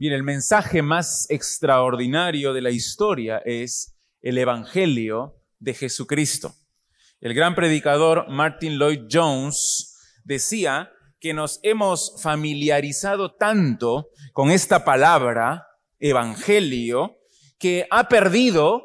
[0.00, 6.54] Bien, el mensaje más extraordinario de la historia es el Evangelio de Jesucristo.
[7.20, 9.94] El gran predicador Martin Lloyd Jones
[10.24, 10.90] decía
[11.20, 15.66] que nos hemos familiarizado tanto con esta palabra,
[15.98, 17.18] Evangelio,
[17.58, 18.82] que ha perdido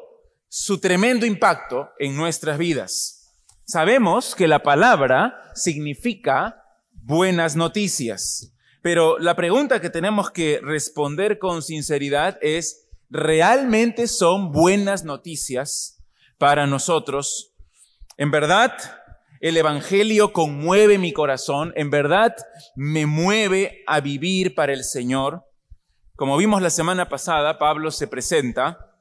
[0.48, 3.32] su tremendo impacto en nuestras vidas.
[3.64, 6.62] Sabemos que la palabra significa
[6.92, 8.52] buenas noticias.
[8.86, 16.00] Pero la pregunta que tenemos que responder con sinceridad es, ¿realmente son buenas noticias
[16.38, 17.52] para nosotros?
[18.16, 18.76] En verdad,
[19.40, 22.36] el Evangelio conmueve mi corazón, en verdad
[22.76, 25.42] me mueve a vivir para el Señor.
[26.14, 28.94] Como vimos la semana pasada, Pablo se presenta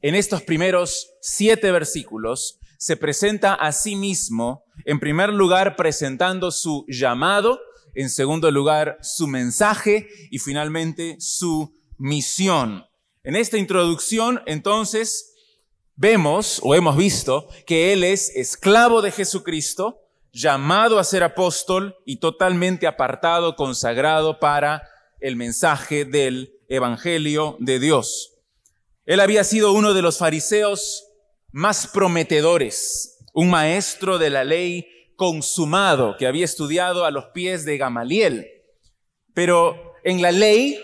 [0.00, 6.84] en estos primeros siete versículos, se presenta a sí mismo, en primer lugar presentando su
[6.88, 7.60] llamado,
[7.94, 12.84] en segundo lugar su mensaje y finalmente su misión.
[13.24, 15.34] En esta introducción, entonces,
[15.94, 20.00] vemos o hemos visto que Él es esclavo de Jesucristo,
[20.32, 24.82] llamado a ser apóstol y totalmente apartado, consagrado para
[25.20, 28.32] el mensaje del Evangelio de Dios.
[29.04, 31.04] Él había sido uno de los fariseos
[31.52, 37.78] más prometedores, un maestro de la ley consumado que había estudiado a los pies de
[37.78, 38.46] Gamaliel.
[39.34, 40.78] Pero en la ley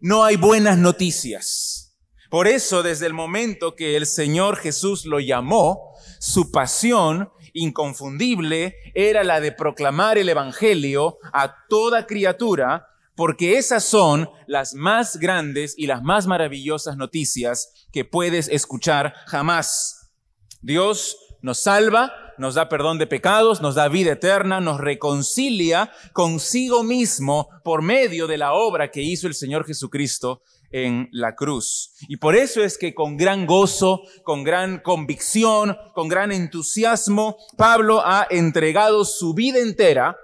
[0.00, 1.96] no hay buenas noticias.
[2.30, 9.24] Por eso, desde el momento que el Señor Jesús lo llamó, su pasión inconfundible era
[9.24, 12.86] la de proclamar el Evangelio a toda criatura
[13.18, 20.12] porque esas son las más grandes y las más maravillosas noticias que puedes escuchar jamás.
[20.60, 26.82] Dios nos salva, nos da perdón de pecados, nos da vida eterna, nos reconcilia consigo
[26.82, 31.94] mismo por medio de la obra que hizo el Señor Jesucristo en la cruz.
[32.08, 38.02] Y por eso es que con gran gozo, con gran convicción, con gran entusiasmo, Pablo
[38.04, 40.16] ha entregado su vida entera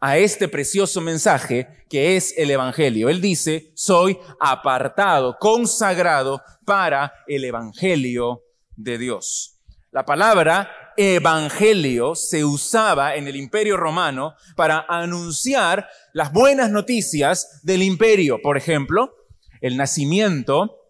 [0.00, 3.08] a este precioso mensaje que es el Evangelio.
[3.08, 8.42] Él dice, soy apartado, consagrado para el Evangelio
[8.76, 9.60] de Dios.
[9.92, 17.82] La palabra Evangelio se usaba en el imperio romano para anunciar las buenas noticias del
[17.82, 18.40] imperio.
[18.42, 19.14] Por ejemplo,
[19.60, 20.80] el nacimiento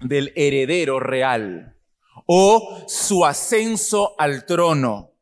[0.00, 1.76] del heredero real
[2.26, 5.12] o su ascenso al trono.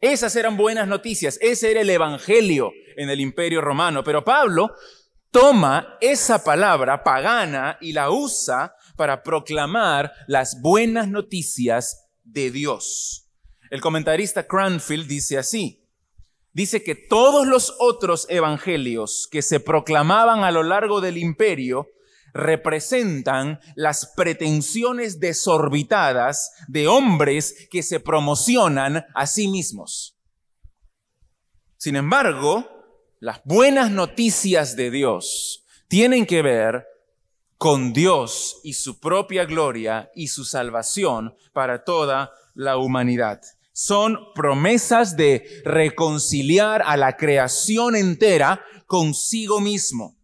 [0.00, 4.04] Esas eran buenas noticias, ese era el Evangelio en el imperio romano.
[4.04, 4.74] Pero Pablo
[5.30, 13.23] toma esa palabra pagana y la usa para proclamar las buenas noticias de Dios.
[13.74, 15.84] El comentarista Cranfield dice así,
[16.52, 21.88] dice que todos los otros evangelios que se proclamaban a lo largo del imperio
[22.32, 30.16] representan las pretensiones desorbitadas de hombres que se promocionan a sí mismos.
[31.76, 32.68] Sin embargo,
[33.18, 36.86] las buenas noticias de Dios tienen que ver
[37.58, 43.42] con Dios y su propia gloria y su salvación para toda la humanidad.
[43.76, 50.16] Son promesas de reconciliar a la creación entera consigo mismo.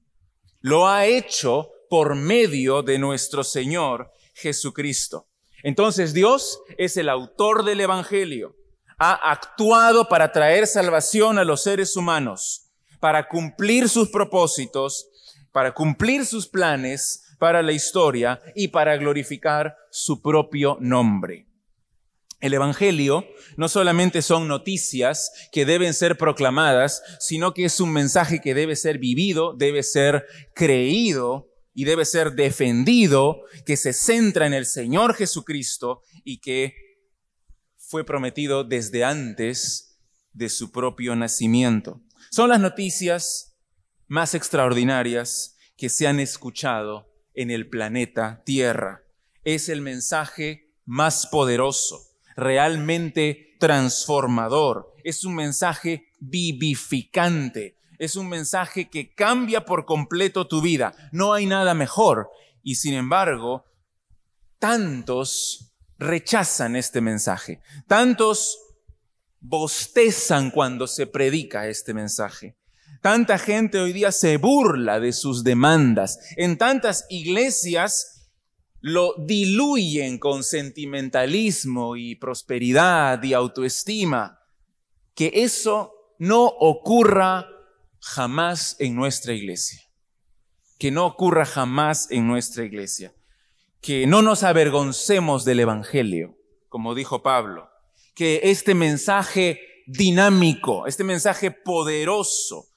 [0.61, 5.27] Lo ha hecho por medio de nuestro Señor Jesucristo.
[5.65, 8.55] Entonces Dios es el autor del Evangelio.
[8.99, 12.69] Ha actuado para traer salvación a los seres humanos
[13.01, 15.09] para cumplir sus propósitos,
[15.51, 21.50] para cumplir sus planes para la historia y para glorificar su propio nombre.
[22.41, 28.41] El Evangelio no solamente son noticias que deben ser proclamadas, sino que es un mensaje
[28.41, 34.55] que debe ser vivido, debe ser creído y debe ser defendido, que se centra en
[34.55, 36.75] el Señor Jesucristo y que
[37.77, 39.99] fue prometido desde antes
[40.33, 42.01] de su propio nacimiento.
[42.31, 43.57] Son las noticias
[44.07, 49.03] más extraordinarias que se han escuchado en el planeta Tierra.
[49.45, 52.10] Es el mensaje más poderoso,
[52.41, 54.95] realmente transformador.
[55.05, 57.77] Es un mensaje vivificante.
[57.99, 60.95] Es un mensaje que cambia por completo tu vida.
[61.13, 62.31] No hay nada mejor.
[62.63, 63.65] Y sin embargo,
[64.59, 67.61] tantos rechazan este mensaje.
[67.87, 68.59] Tantos
[69.41, 72.57] bostezan cuando se predica este mensaje.
[73.03, 76.19] Tanta gente hoy día se burla de sus demandas.
[76.37, 78.20] En tantas iglesias
[78.81, 84.41] lo diluyen con sentimentalismo y prosperidad y autoestima.
[85.15, 87.47] Que eso no ocurra
[88.01, 89.81] jamás en nuestra iglesia.
[90.79, 93.15] que no ocurra jamás en nuestra iglesia.
[93.83, 96.39] Que no nos avergoncemos del Evangelio,
[96.71, 97.69] como dijo Pablo.
[98.15, 102.69] Que este mensaje dinámico, este mensaje poderoso,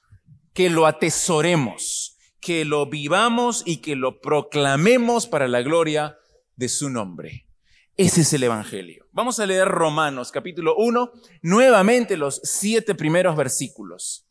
[0.52, 2.13] que lo atesoremos,
[2.44, 6.18] que lo vivamos y que lo proclamemos para la gloria
[6.56, 7.48] de su nombre.
[7.96, 9.06] Ese es el Evangelio.
[9.12, 11.10] Vamos a leer Romanos capítulo 1,
[11.40, 14.28] nuevamente los siete primeros versículos.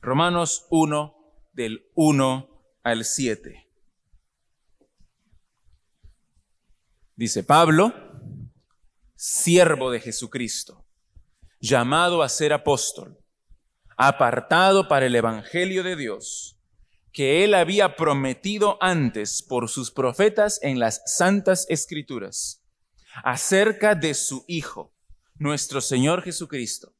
[0.00, 1.14] Romanos 1,
[1.52, 2.50] del 1
[2.82, 3.70] al 7.
[7.14, 7.94] Dice Pablo,
[9.14, 10.84] siervo de Jesucristo,
[11.60, 13.20] llamado a ser apóstol,
[13.96, 16.51] apartado para el Evangelio de Dios,
[17.12, 22.62] que él había prometido antes por sus profetas en las santas escrituras,
[23.22, 24.94] acerca de su Hijo,
[25.34, 26.94] nuestro Señor Jesucristo,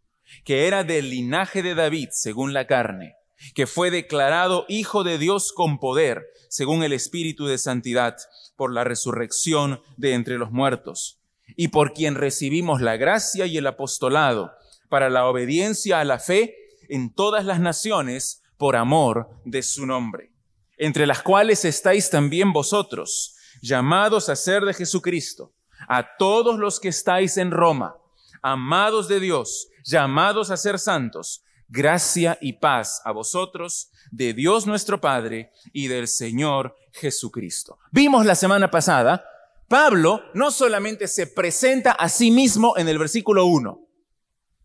[0.45, 3.17] que era del linaje de David según la carne
[3.55, 8.17] que fue declarado Hijo de Dios con poder, según el Espíritu de Santidad,
[8.57, 11.21] por la resurrección de entre los muertos,
[11.57, 14.53] y por quien recibimos la gracia y el apostolado
[14.89, 16.57] para la obediencia a la fe
[16.89, 20.31] en todas las naciones por amor de su nombre,
[20.79, 25.53] entre las cuales estáis también vosotros, llamados a ser de Jesucristo,
[25.89, 27.97] a todos los que estáis en Roma,
[28.41, 35.01] amados de Dios, llamados a ser santos, Gracia y paz a vosotros, de Dios nuestro
[35.01, 37.81] Padre y del Señor Jesucristo.
[37.91, 39.25] Vimos la semana pasada,
[39.67, 43.89] Pablo no solamente se presenta a sí mismo en el versículo 1,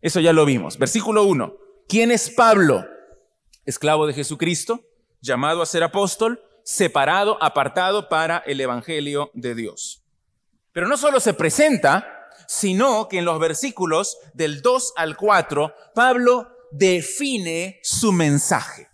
[0.02, 0.78] eso ya lo vimos.
[0.78, 1.52] Versículo 1,
[1.88, 2.84] ¿quién es Pablo?
[3.68, 4.82] Esclavo de Jesucristo,
[5.20, 10.02] llamado a ser apóstol, separado, apartado para el Evangelio de Dios.
[10.72, 16.48] Pero no solo se presenta, sino que en los versículos del 2 al 4, Pablo
[16.70, 18.88] define su mensaje,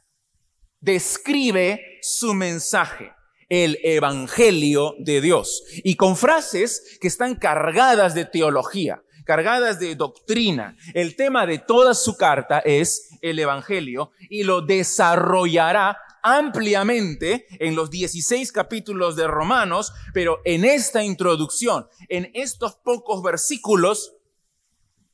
[0.80, 3.12] describe su mensaje,
[3.48, 10.76] el Evangelio de Dios, y con frases que están cargadas de teología, cargadas de doctrina.
[10.92, 17.90] El tema de toda su carta es el Evangelio y lo desarrollará ampliamente en los
[17.90, 24.14] 16 capítulos de Romanos, pero en esta introducción, en estos pocos versículos,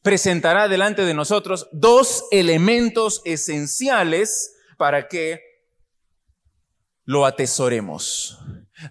[0.02, 5.40] presentará delante de nosotros dos elementos esenciales para que
[7.04, 8.38] lo atesoremos.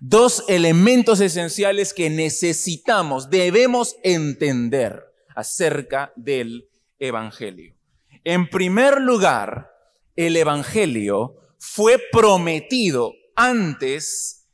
[0.01, 5.08] Dos elementos esenciales que necesitamos, debemos entender
[5.39, 6.69] acerca del
[6.99, 7.75] Evangelio.
[8.23, 9.71] En primer lugar,
[10.15, 14.47] el Evangelio fue prometido antes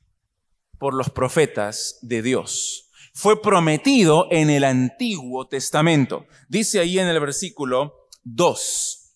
[0.78, 2.86] por los profetas de Dios
[3.16, 6.28] fue prometido en el Antiguo Testamento.
[6.50, 9.16] Dice ahí en el versículo 2,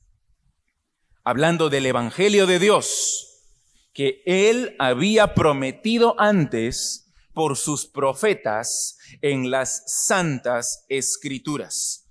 [1.26, 3.44] hablando del Evangelio de Dios,
[3.92, 12.08] que Él había prometido antes por sus profetas en las santas escrituras.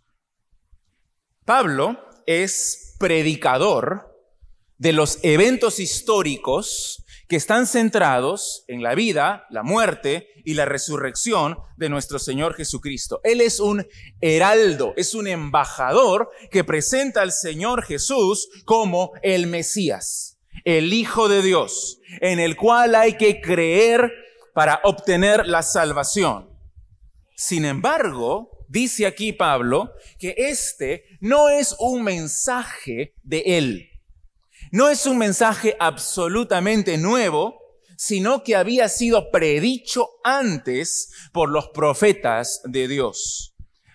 [1.44, 4.14] Pablo es predicador
[4.76, 11.58] de los eventos históricos que están centrados en la vida, la muerte y la resurrección
[11.76, 13.20] de nuestro Señor Jesucristo.
[13.22, 13.86] Él es un
[14.20, 21.42] heraldo, es un embajador que presenta al Señor Jesús como el Mesías, el Hijo de
[21.42, 24.10] Dios, en el cual hay que creer
[24.58, 26.50] para obtener la salvación.
[27.36, 33.88] Sin embargo, dice aquí Pablo que este no es un mensaje de Él.
[34.72, 37.60] No es un mensaje absolutamente nuevo,
[37.96, 43.54] sino que había sido predicho antes por los profetas de Dios.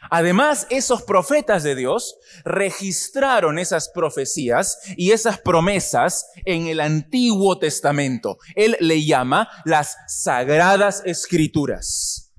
[0.10, 8.38] Además, esos profetas de Dios registraron esas profecías y esas promesas en el Antiguo Testamento.
[8.56, 12.34] Él le llama las Sagradas Escrituras.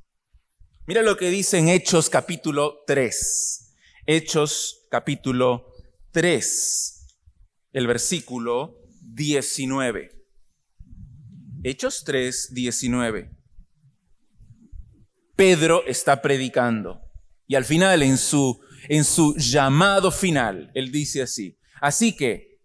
[0.87, 3.75] Mira lo que dice en Hechos capítulo 3.
[4.07, 5.67] Hechos capítulo
[6.13, 6.95] 3
[7.75, 10.13] el versículo 19.
[11.65, 13.31] Hechos 3, 19.
[15.35, 17.04] Pedro está predicando
[17.47, 22.61] y al final en su, en su llamado final, él dice así, así que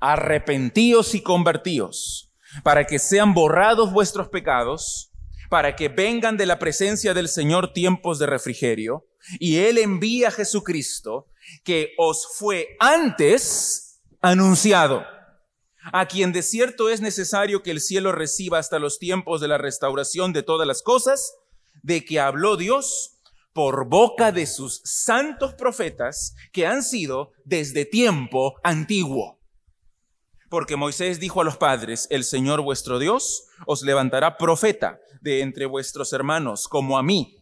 [0.00, 5.10] arrepentíos y convertíos para que sean borrados vuestros pecados,
[5.48, 9.06] para que vengan de la presencia del Señor tiempos de refrigerio,
[9.38, 11.28] y Él envía a Jesucristo,
[11.64, 15.04] que os fue antes anunciado,
[15.92, 19.58] a quien de cierto es necesario que el cielo reciba hasta los tiempos de la
[19.58, 21.34] restauración de todas las cosas,
[21.82, 23.18] de que habló Dios
[23.52, 29.38] por boca de sus santos profetas que han sido desde tiempo antiguo.
[30.48, 35.66] Porque Moisés dijo a los padres, el Señor vuestro Dios os levantará profeta de entre
[35.66, 37.38] vuestros hermanos, como a mí.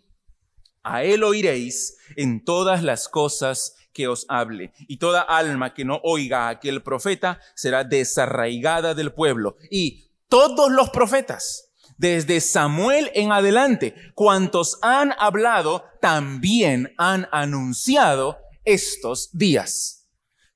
[0.83, 6.01] A él oiréis en todas las cosas que os hable, y toda alma que no
[6.05, 9.57] oiga a aquel profeta será desarraigada del pueblo.
[9.71, 11.70] Y todos los profetas,
[12.01, 20.09] desde Samuel en adelante, cuantos han hablado, también han anunciado estos días.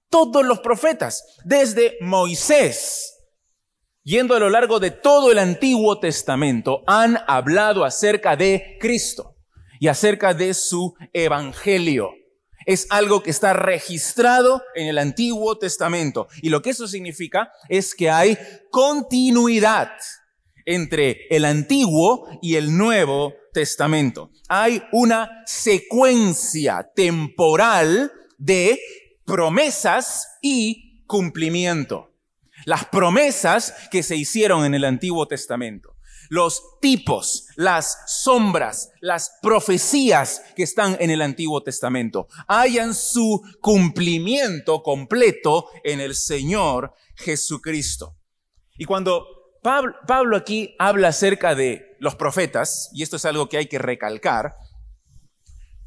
[0.09, 3.27] Todos los profetas, desde Moisés,
[4.03, 9.37] yendo a lo largo de todo el Antiguo Testamento, han hablado acerca de Cristo
[9.79, 12.11] y acerca de su Evangelio.
[12.65, 16.27] Es algo que está registrado en el Antiguo Testamento.
[16.41, 18.39] Y lo que eso significa es que hay
[18.71, 19.91] continuidad
[20.65, 24.31] entre el Antiguo y el Nuevo Testamento.
[24.49, 28.79] Hay una secuencia temporal de
[29.25, 32.13] promesas y cumplimiento.
[32.65, 35.95] Las promesas que se hicieron en el Antiguo Testamento
[36.29, 44.83] los tipos, las sombras, las profecías que están en el Antiguo Testamento hayan su cumplimiento
[44.83, 48.17] completo en el Señor Jesucristo.
[48.77, 49.25] Y cuando
[49.65, 54.57] Pablo, aquí habla acerca de los profetas, y esto es algo que hay que recalcar,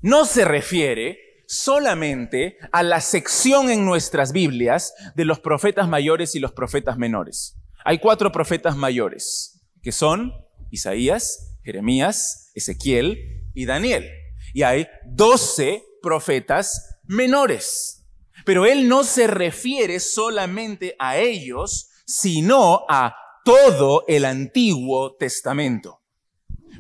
[0.02, 6.40] no se refiere solamente a la sección en nuestras Biblias de los profetas mayores y
[6.40, 7.56] los profetas menores.
[7.86, 10.34] Hay cuatro profetas mayores, que son
[10.72, 14.10] Isaías, Jeremías, Ezequiel y Daniel.
[14.56, 18.08] Y hay doce profetas menores.
[18.44, 23.16] Pero él no se refiere solamente a ellos, sino a
[23.48, 26.02] todo el Antiguo Testamento.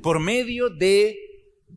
[0.03, 1.15] Por medio de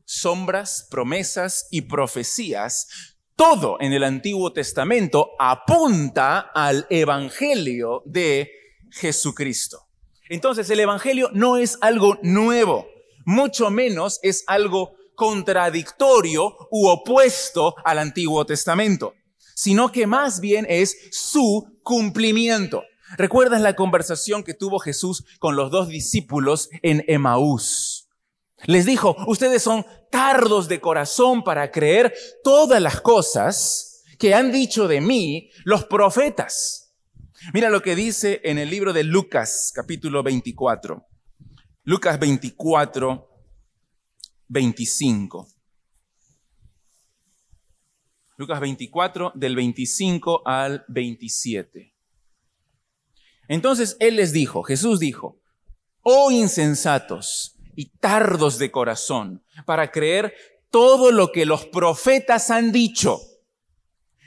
[0.05, 2.89] sombras, promesas y profecías,
[3.37, 8.51] todo en el Antiguo Testamento apunta al Evangelio de
[8.91, 9.87] Jesucristo.
[10.29, 12.89] Entonces el Evangelio no es algo nuevo,
[13.25, 19.15] mucho menos es algo contradictorio u opuesto al Antiguo Testamento,
[19.55, 22.83] sino que más bien es su cumplimiento.
[23.17, 28.09] ¿Recuerdas la conversación que tuvo Jesús con los dos discípulos en Emaús?
[28.65, 32.15] Les dijo, ustedes son tardos de corazón para creer
[32.45, 36.95] todas las cosas que han dicho de mí los profetas.
[37.55, 41.07] Mira lo que dice en el libro de Lucas, capítulo 24.
[41.85, 43.29] Lucas 24,
[44.49, 45.49] 25.
[48.37, 51.90] Lucas 24, del 25 al 27.
[53.51, 55.41] Entonces Él les dijo, Jesús dijo,
[56.03, 60.33] oh insensatos y tardos de corazón para creer
[60.71, 63.21] todo lo que los profetas han dicho.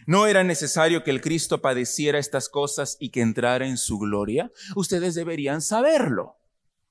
[0.05, 4.51] ¿No era necesario que el Cristo padeciera estas cosas y que entrara en su gloria?
[4.75, 6.35] Ustedes deberían saberlo,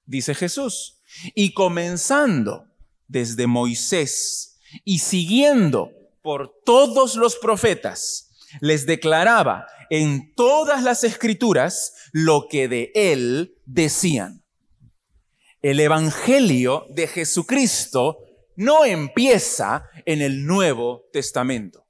[0.07, 1.03] dice Jesús.
[1.35, 2.65] Y comenzando
[3.09, 12.47] desde Moisés y siguiendo por todos los profetas, les declaraba en todas las escrituras lo
[12.49, 14.43] que de él decían.
[15.61, 18.19] El Evangelio de Jesucristo
[18.57, 21.87] no empieza en el Nuevo Testamento,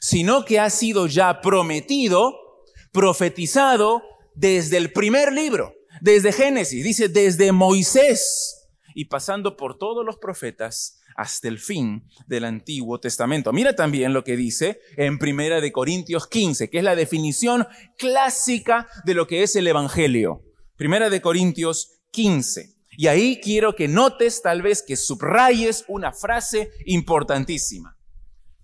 [0.00, 4.02] sino que ha sido ya prometido, profetizado
[4.34, 8.65] desde el primer libro, desde Génesis, dice desde Moisés
[8.96, 13.52] y pasando por todos los profetas hasta el fin del Antiguo Testamento.
[13.52, 17.66] Mira también lo que dice en Primera de Corintios 15, que es la definición
[17.98, 20.42] clásica de lo que es el Evangelio.
[20.76, 22.74] Primera de Corintios 15.
[22.96, 27.98] Y ahí quiero que notes, tal vez que subrayes una frase importantísima.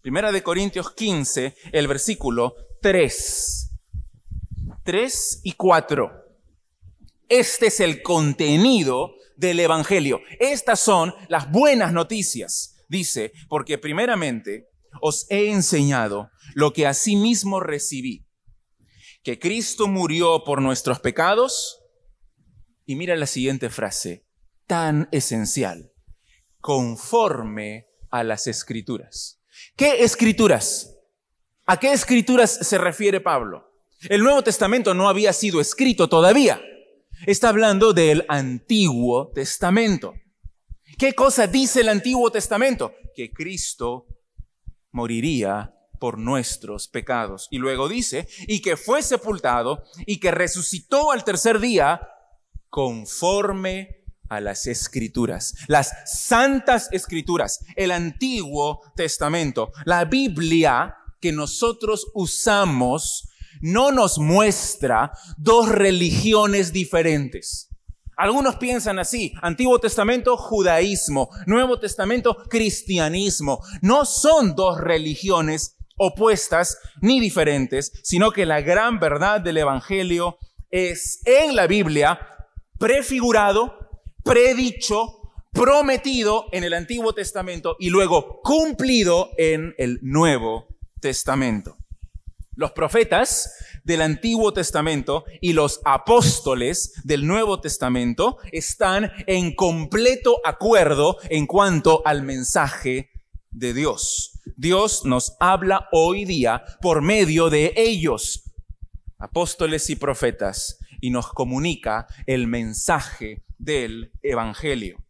[0.01, 3.71] Primera de Corintios 15, el versículo 3.
[4.83, 6.11] 3 y 4.
[7.29, 10.21] Este es el contenido del Evangelio.
[10.41, 12.77] Estas son las buenas noticias.
[12.89, 14.69] Dice, porque primeramente
[15.01, 18.27] os he enseñado lo que asimismo recibí,
[19.23, 21.81] que Cristo murió por nuestros pecados
[22.85, 24.27] y mira la siguiente frase,
[24.67, 25.93] tan esencial,
[26.61, 29.41] conforme a las escrituras.
[29.77, 30.97] ¿Qué escrituras?
[31.67, 33.73] ¿A qué escrituras se refiere Pablo?
[34.09, 36.61] El Nuevo Testamento no había sido escrito todavía.
[37.26, 40.14] Está hablando del Antiguo Testamento.
[40.99, 42.95] ¿Qué cosa dice el Antiguo Testamento?
[43.14, 44.07] Que Cristo
[44.91, 47.47] moriría por nuestros pecados.
[47.52, 52.00] Y luego dice, y que fue sepultado y que resucitó al tercer día
[52.69, 63.29] conforme a las escrituras, las santas escrituras, el Antiguo Testamento, la Biblia que nosotros usamos
[63.62, 67.71] no nos muestra dos religiones diferentes.
[68.16, 73.64] Algunos piensan así, Antiguo Testamento, judaísmo, Nuevo Testamento, cristianismo.
[73.81, 80.38] No son dos religiones opuestas ni diferentes, sino que la gran verdad del Evangelio
[80.71, 82.19] es en la Biblia
[82.78, 83.78] prefigurado,
[84.25, 90.66] predicho, prometido en el Antiguo Testamento y luego cumplido en el Nuevo
[91.00, 91.76] Testamento.
[92.54, 101.16] Los profetas del Antiguo Testamento y los apóstoles del Nuevo Testamento están en completo acuerdo
[101.30, 103.11] en cuanto al mensaje
[103.50, 104.40] de Dios.
[104.56, 108.52] Dios nos habla hoy día por medio de ellos,
[109.18, 115.02] apóstoles y profetas, y nos comunica el mensaje del Evangelio.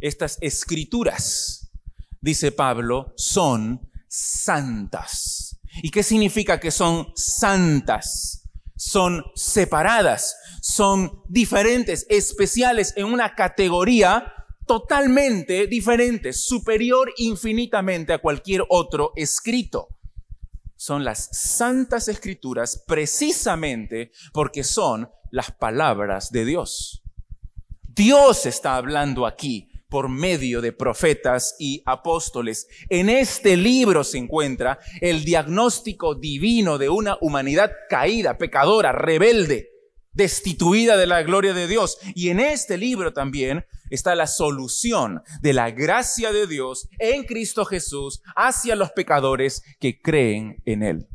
[0.00, 1.72] Estas escrituras,
[2.20, 5.49] dice Pablo, son santas.
[5.82, 8.48] ¿Y qué significa que son santas?
[8.76, 14.32] Son separadas, son diferentes, especiales en una categoría
[14.66, 19.88] totalmente diferente, superior infinitamente a cualquier otro escrito.
[20.76, 27.02] Son las santas escrituras precisamente porque son las palabras de Dios.
[27.82, 32.68] Dios está hablando aquí por medio de profetas y apóstoles.
[32.88, 39.68] En este libro se encuentra el diagnóstico divino de una humanidad caída, pecadora, rebelde,
[40.12, 41.98] destituida de la gloria de Dios.
[42.14, 47.64] Y en este libro también está la solución de la gracia de Dios en Cristo
[47.64, 51.08] Jesús hacia los pecadores que creen en Él.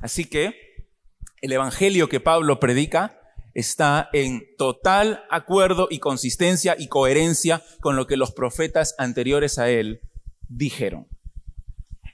[0.00, 0.68] Así que
[1.40, 3.17] el Evangelio que Pablo predica
[3.58, 9.68] está en total acuerdo y consistencia y coherencia con lo que los profetas anteriores a
[9.68, 10.00] él
[10.48, 11.08] dijeron.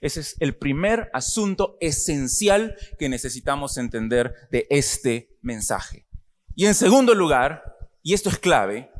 [0.01, 6.07] Ese es el primer asunto esencial que necesitamos entender de este mensaje.
[6.55, 8.91] Y en segundo lugar, y esto es clave,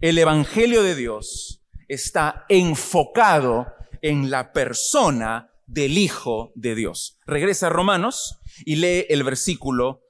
[0.00, 7.20] el Evangelio de Dios está enfocado en la persona del Hijo de Dios.
[7.26, 10.03] Regresa a Romanos y lee el versículo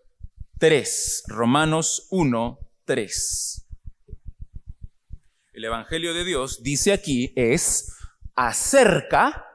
[0.59, 3.67] 3, Romanos 1, 3.
[5.53, 7.93] El Evangelio de Dios dice aquí es
[8.37, 9.47] acerca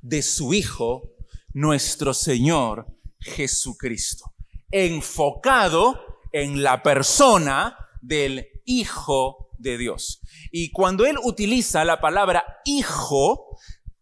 [0.00, 1.14] de su Hijo,
[1.52, 2.86] nuestro Señor
[3.20, 4.32] Jesucristo,
[4.70, 6.00] enfocado
[6.32, 10.22] en la persona del Hijo de Dios.
[10.50, 13.58] Y cuando él utiliza la palabra Hijo,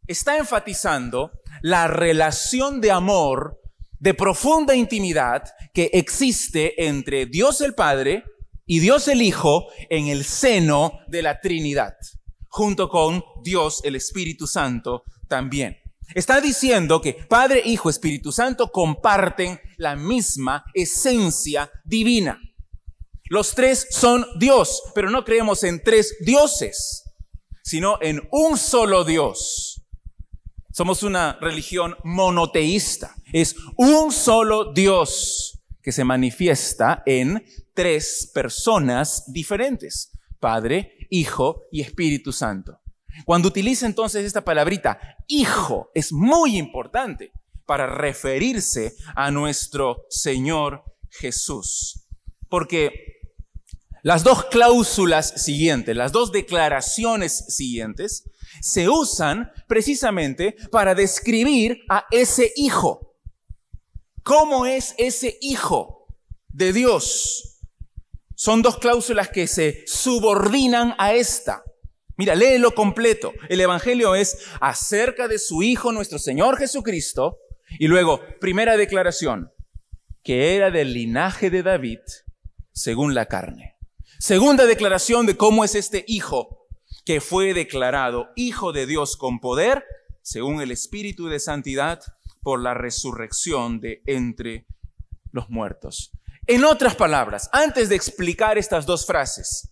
[0.06, 3.60] está enfatizando la relación de amor
[4.00, 8.24] de profunda intimidad que existe entre Dios el Padre
[8.66, 11.94] y Dios el Hijo en el seno de la Trinidad,
[12.48, 15.76] junto con Dios el Espíritu Santo también.
[16.14, 22.40] Está diciendo que Padre, Hijo, Espíritu Santo comparten la misma esencia divina.
[23.26, 27.04] Los tres son Dios, pero no creemos en tres dioses,
[27.62, 29.80] sino en un solo Dios
[30.72, 33.14] somos una religión monoteísta.
[33.32, 40.12] Es un solo Dios que se manifiesta en tres personas diferentes.
[40.38, 42.80] Padre, Hijo y Espíritu Santo.
[43.24, 47.32] Cuando utiliza entonces esta palabrita, Hijo, es muy importante
[47.66, 52.06] para referirse a nuestro Señor Jesús.
[52.48, 53.20] Porque
[54.02, 58.24] las dos cláusulas siguientes, las dos declaraciones siguientes,
[58.60, 63.09] se usan precisamente para describir a ese hijo.
[64.22, 66.06] ¿Cómo es ese hijo
[66.48, 67.58] de Dios?
[68.34, 71.62] Son dos cláusulas que se subordinan a esta.
[72.16, 73.32] Mira, léelo completo.
[73.48, 77.38] El Evangelio es acerca de su Hijo, nuestro Señor Jesucristo.
[77.78, 79.52] Y luego, primera declaración,
[80.22, 82.00] que era del linaje de David
[82.72, 83.76] según la carne.
[84.18, 86.66] Segunda declaración de cómo es este Hijo,
[87.04, 89.84] que fue declarado Hijo de Dios con poder,
[90.22, 92.02] según el Espíritu de Santidad,
[92.42, 94.66] por la resurrección de entre
[95.32, 96.12] los muertos.
[96.46, 99.70] En otras palabras, antes de explicar estas dos frases,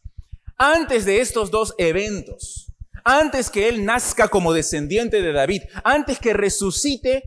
[0.57, 2.73] antes de estos dos eventos,
[3.05, 7.23] antes que Él nazca como descendiente de David, antes que resucite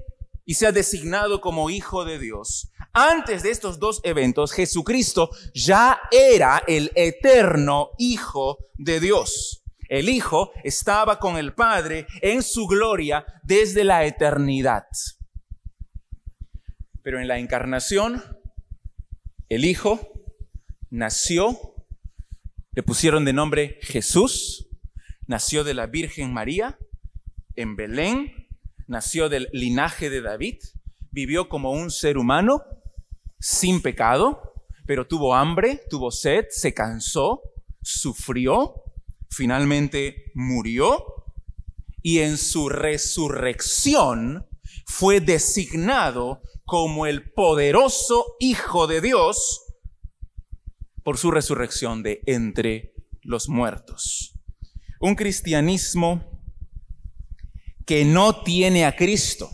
[0.45, 6.63] y sea designado como Hijo de Dios, antes de estos dos eventos, Jesucristo ya era
[6.67, 9.63] el eterno Hijo de Dios.
[9.87, 14.85] El Hijo estaba con el Padre en su gloria desde la eternidad.
[17.03, 18.23] Pero en la encarnación,
[19.49, 20.11] el Hijo
[20.89, 21.57] nació,
[22.73, 24.67] le pusieron de nombre Jesús,
[25.27, 26.77] nació de la Virgen María
[27.55, 28.47] en Belén,
[28.87, 30.59] nació del linaje de David,
[31.11, 32.63] vivió como un ser humano
[33.39, 34.53] sin pecado,
[34.85, 37.41] pero tuvo hambre, tuvo sed, se cansó,
[37.81, 38.83] sufrió,
[39.29, 41.03] finalmente murió
[42.01, 44.47] y en su resurrección
[44.85, 49.65] fue designado como el poderoso Hijo de Dios
[51.03, 54.39] por su resurrección de entre los muertos.
[55.01, 56.41] Un cristianismo
[57.85, 59.49] que no tiene a Cristo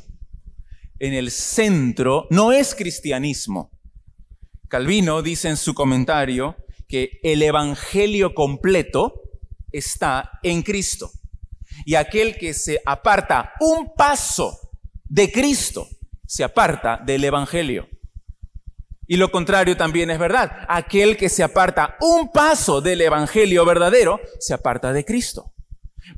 [1.00, 3.72] en el centro no es cristianismo.
[4.68, 6.56] Calvino dice en su comentario
[6.88, 9.24] que el Evangelio completo
[9.72, 11.10] está en Cristo.
[11.84, 14.70] Y aquel que se aparta un paso
[15.06, 15.88] de Cristo,
[16.28, 17.90] se aparta del Evangelio.
[19.08, 20.66] Y lo contrario también es verdad.
[20.68, 25.54] Aquel que se aparta un paso del Evangelio verdadero, se aparta de Cristo.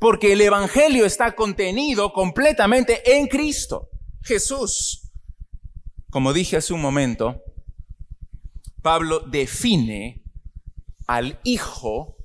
[0.00, 3.88] Porque el Evangelio está contenido completamente en Cristo,
[4.22, 5.12] Jesús.
[6.10, 7.42] Como dije hace un momento,
[8.82, 10.24] Pablo define
[11.06, 12.16] al Hijo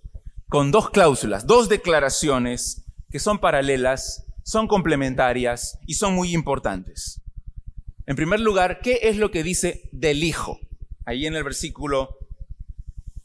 [0.48, 7.22] con dos cláusulas, dos declaraciones que son paralelas, son complementarias y son muy importantes.
[8.08, 10.60] En primer lugar, ¿qué es lo que dice del Hijo?
[11.06, 12.18] Ahí en el versículo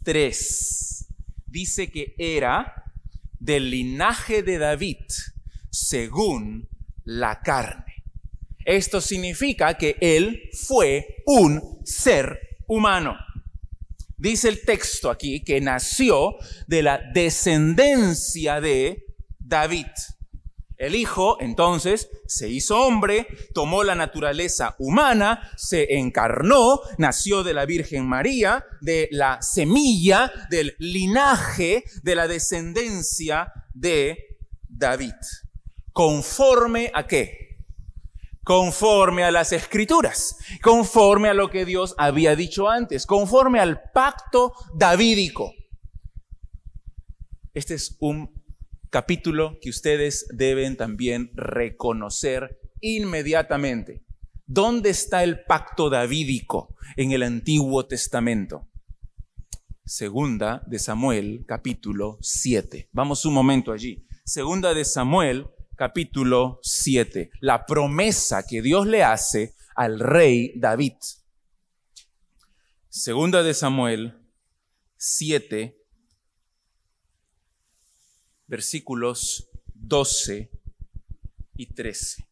[0.04, 1.06] 3
[1.46, 2.84] dice que era
[3.38, 4.98] del linaje de David
[5.70, 6.68] según
[7.04, 8.04] la carne.
[8.64, 13.16] Esto significa que él fue un ser humano.
[14.16, 19.04] Dice el texto aquí que nació de la descendencia de
[19.38, 19.86] David.
[20.80, 27.66] El Hijo entonces se hizo hombre, tomó la naturaleza humana, se encarnó, nació de la
[27.66, 34.38] Virgen María, de la semilla, del linaje, de la descendencia de
[34.70, 35.12] David.
[35.92, 37.58] ¿Conforme a qué?
[38.42, 44.54] Conforme a las escrituras, conforme a lo que Dios había dicho antes, conforme al pacto
[44.74, 45.52] davídico.
[47.52, 48.39] Este es un
[48.90, 54.04] capítulo que ustedes deben también reconocer inmediatamente.
[54.46, 58.68] ¿Dónde está el pacto davídico en el Antiguo Testamento?
[59.84, 62.88] Segunda de Samuel, capítulo 7.
[62.92, 64.04] Vamos un momento allí.
[64.24, 67.30] Segunda de Samuel, capítulo 7.
[67.40, 70.94] La promesa que Dios le hace al rey David.
[72.88, 74.20] Segunda de Samuel
[74.96, 75.79] 7,
[78.50, 80.50] versículos 12
[81.54, 82.26] y 13.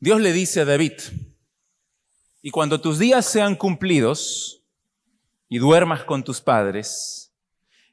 [0.00, 0.94] Dios le dice a David,
[2.42, 4.64] y cuando tus días sean cumplidos
[5.48, 7.32] y duermas con tus padres,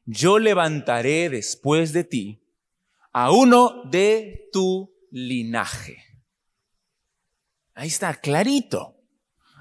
[0.05, 2.41] yo levantaré después de ti
[3.11, 6.03] a uno de tu linaje.
[7.75, 8.95] Ahí está, clarito,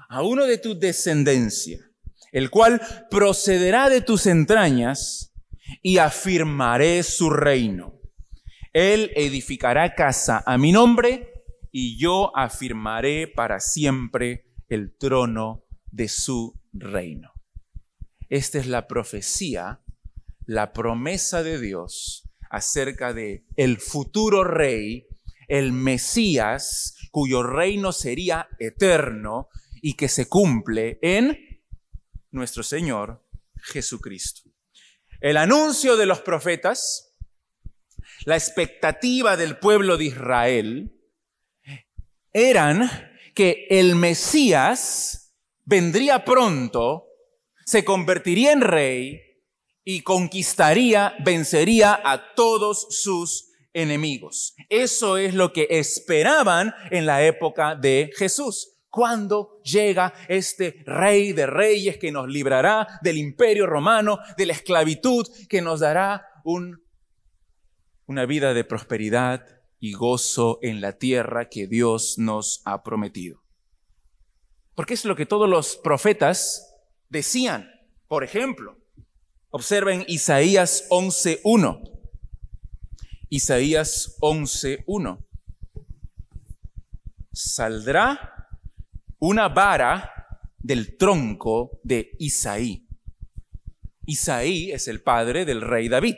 [0.09, 1.84] a uno de tu descendencia
[2.35, 5.33] el cual procederá de tus entrañas
[5.81, 8.01] y afirmaré su reino.
[8.73, 11.29] Él edificará casa a mi nombre
[11.71, 17.31] y yo afirmaré para siempre el trono de su reino.
[18.27, 19.79] Esta es la profecía,
[20.45, 25.07] la promesa de Dios acerca de el futuro rey,
[25.47, 29.47] el Mesías, cuyo reino sería eterno
[29.81, 31.44] y que se cumple en
[32.35, 34.41] nuestro Señor Jesucristo.
[35.21, 37.15] El anuncio de los profetas,
[38.25, 40.91] la expectativa del pueblo de Israel,
[42.33, 42.91] eran
[43.33, 47.07] que el Mesías vendría pronto,
[47.65, 49.21] se convertiría en rey
[49.83, 54.55] y conquistaría, vencería a todos sus enemigos.
[54.69, 61.45] Eso es lo que esperaban en la época de Jesús cuándo llega este rey de
[61.45, 66.81] reyes que nos librará del imperio romano, de la esclavitud, que nos dará un,
[68.05, 69.45] una vida de prosperidad
[69.81, 73.43] y gozo en la tierra que Dios nos ha prometido.
[74.75, 76.73] Porque es lo que todos los profetas
[77.09, 77.69] decían.
[78.07, 78.77] Por ejemplo,
[79.49, 81.81] observen Isaías 11.1.
[83.29, 85.25] Isaías 11.1.
[87.33, 88.34] Saldrá
[89.19, 90.11] una vara
[90.57, 92.87] del tronco de Isaí.
[94.05, 96.17] Isaí es el padre del rey David.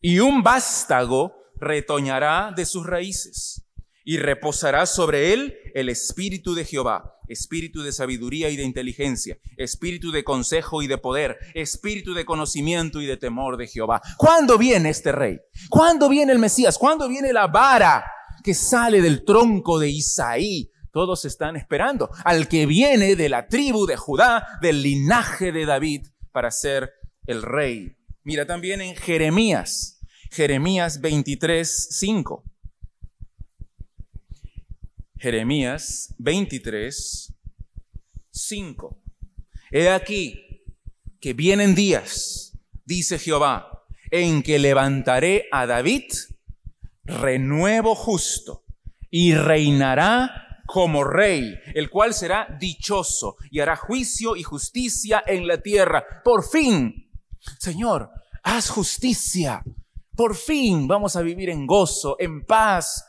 [0.00, 3.66] Y un vástago retoñará de sus raíces
[4.04, 10.10] y reposará sobre él el espíritu de Jehová, espíritu de sabiduría y de inteligencia, espíritu
[10.10, 14.00] de consejo y de poder, espíritu de conocimiento y de temor de Jehová.
[14.16, 15.38] ¿Cuándo viene este rey?
[15.68, 16.78] ¿Cuándo viene el Mesías?
[16.78, 18.04] ¿Cuándo viene la vara
[18.42, 20.70] que sale del tronco de Isaí?
[20.92, 26.06] Todos están esperando al que viene de la tribu de Judá, del linaje de David,
[26.32, 26.92] para ser
[27.26, 27.96] el rey.
[28.24, 30.00] Mira también en Jeremías,
[30.30, 32.44] Jeremías 23, 5.
[35.18, 37.34] Jeremías 23,
[38.30, 39.02] 5.
[39.70, 40.64] He aquí
[41.20, 46.04] que vienen días, dice Jehová, en que levantaré a David
[47.04, 48.64] renuevo justo
[49.10, 55.60] y reinará como rey, el cual será dichoso y hará juicio y justicia en la
[55.60, 56.04] tierra.
[56.22, 57.10] Por fin,
[57.58, 58.08] Señor,
[58.44, 59.64] haz justicia.
[60.14, 63.04] Por fin vamos a vivir en gozo, en paz,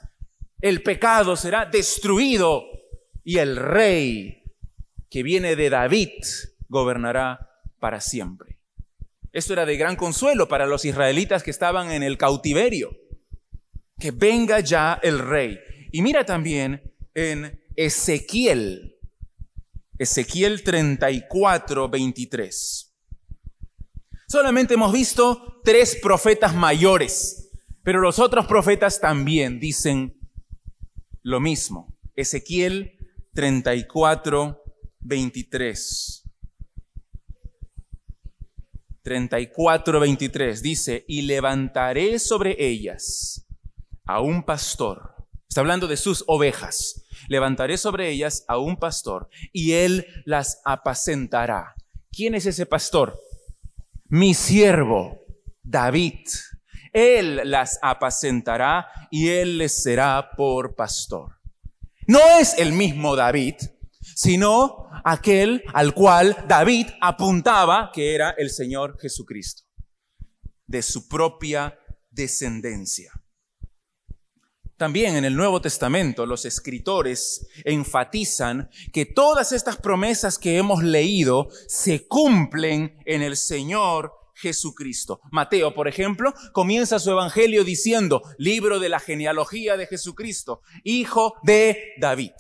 [0.60, 2.63] el pecado será destruido
[3.24, 4.43] y el rey
[5.10, 6.10] que viene de David
[6.67, 7.47] gobernará
[7.80, 8.58] para siempre.
[9.34, 12.97] Esto era de gran consuelo para los israelitas que estaban en el cautiverio.
[14.00, 15.60] Que venga ya el rey.
[15.91, 18.97] Y mira también en Ezequiel,
[19.97, 22.93] Ezequiel 34, 23.
[24.28, 27.50] Solamente hemos visto tres profetas mayores,
[27.84, 30.17] pero los otros profetas también dicen
[31.21, 31.97] lo mismo.
[32.15, 32.97] Ezequiel
[33.34, 34.63] 34,
[35.02, 36.24] 23.
[39.04, 43.47] 34, 23 dice, y levantaré sobre ellas
[44.06, 45.15] a un pastor.
[45.50, 47.01] Está hablando de sus ovejas.
[47.28, 51.76] Levantaré sobre ellas a un pastor y él las apacentará.
[52.12, 53.18] ¿Quién es ese pastor?
[54.06, 55.22] Mi siervo,
[55.64, 56.28] David.
[56.92, 61.38] Él las apacentará y Él les será por pastor.
[62.08, 63.56] No es el mismo David,
[64.16, 69.64] sino aquel al cual David apuntaba que era el Señor Jesucristo,
[70.68, 71.80] de su propia
[72.10, 73.14] descendencia.
[74.82, 81.50] También en el Nuevo Testamento los escritores enfatizan que todas estas promesas que hemos leído
[81.67, 85.22] se cumplen en el Señor Jesucristo.
[85.32, 91.78] Mateo, por ejemplo, comienza su evangelio diciendo, libro de la genealogía de Jesucristo, hijo de
[92.00, 92.32] David.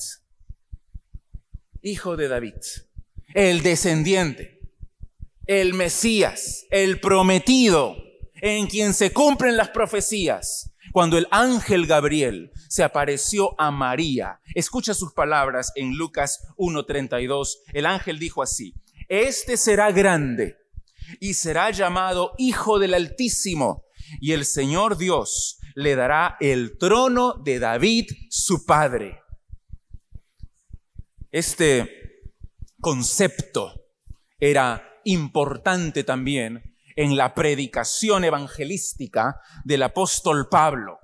[1.83, 2.55] Hijo de David,
[3.35, 4.61] el descendiente,
[5.45, 7.97] el Mesías, el prometido,
[8.41, 10.70] en quien se cumplen las profecías.
[10.91, 17.85] Cuando el ángel Gabriel se apareció a María, escucha sus palabras en Lucas 1.32, el
[17.85, 18.73] ángel dijo así,
[19.07, 20.57] este será grande
[21.19, 23.83] y será llamado Hijo del Altísimo,
[24.19, 29.21] y el Señor Dios le dará el trono de David, su padre.
[31.31, 32.25] Este
[32.81, 33.73] concepto
[34.39, 40.99] era importante también en la predicación evangelística del apóstol Pablo.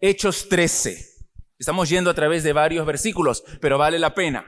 [0.00, 1.06] Hechos 13.
[1.58, 4.44] Estamos yendo a través de varios versículos, pero vale la pena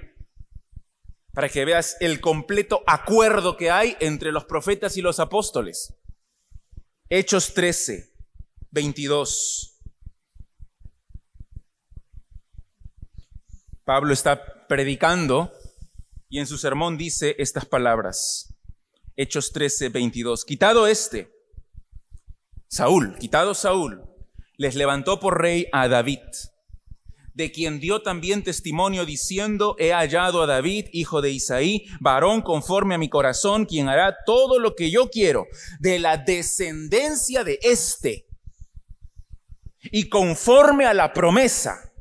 [1.35, 5.93] para que veas el completo acuerdo que hay entre los profetas y los apóstoles.
[7.11, 8.15] Hechos 13,
[8.71, 9.81] 22.
[13.85, 15.53] Pablo está predicando
[16.29, 18.54] y en su sermón dice estas palabras.
[19.17, 20.45] Hechos 13, 22.
[20.45, 21.31] Quitado este,
[22.69, 24.03] Saúl, quitado Saúl,
[24.57, 26.21] les levantó por rey a David
[27.35, 32.95] de quien dio también testimonio diciendo, he hallado a David, hijo de Isaí, varón conforme
[32.95, 35.47] a mi corazón, quien hará todo lo que yo quiero,
[35.81, 38.27] de la descendencia de éste.
[39.91, 41.93] Y conforme a la promesa,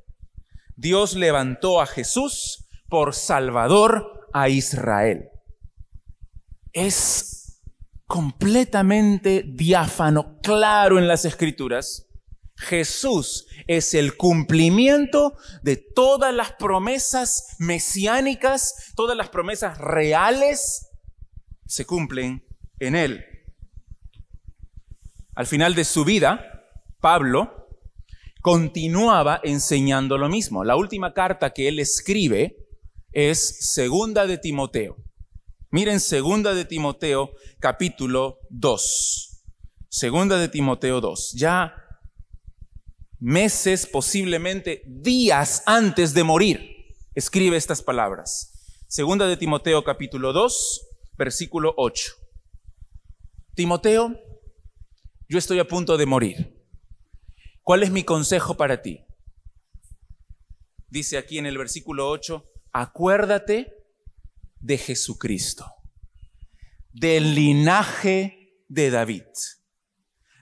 [0.75, 5.29] Dios levantó a Jesús por Salvador a Israel.
[6.73, 7.61] Es
[8.05, 12.07] completamente diáfano, claro en las escrituras,
[12.55, 20.89] Jesús es el cumplimiento de todas las promesas mesiánicas, todas las promesas reales
[21.65, 22.45] se cumplen
[22.79, 23.25] en Él.
[25.35, 27.67] Al final de su vida, Pablo
[28.41, 30.63] continuaba enseñando lo mismo.
[30.63, 32.57] La última carta que él escribe
[33.11, 35.02] es Segunda de Timoteo.
[35.73, 39.43] Miren Segunda de Timoteo capítulo 2.
[39.89, 41.33] Segunda de Timoteo 2.
[41.35, 41.73] Ya
[43.19, 46.59] meses, posiblemente días antes de morir,
[47.15, 48.83] escribe estas palabras.
[48.87, 52.13] Segunda de Timoteo capítulo 2, versículo 8.
[53.55, 54.15] Timoteo,
[55.27, 56.63] yo estoy a punto de morir.
[57.63, 59.03] ¿Cuál es mi consejo para ti?
[60.87, 63.82] Dice aquí en el versículo 8, acuérdate
[64.63, 65.65] de Jesucristo,
[66.93, 69.23] del linaje de David,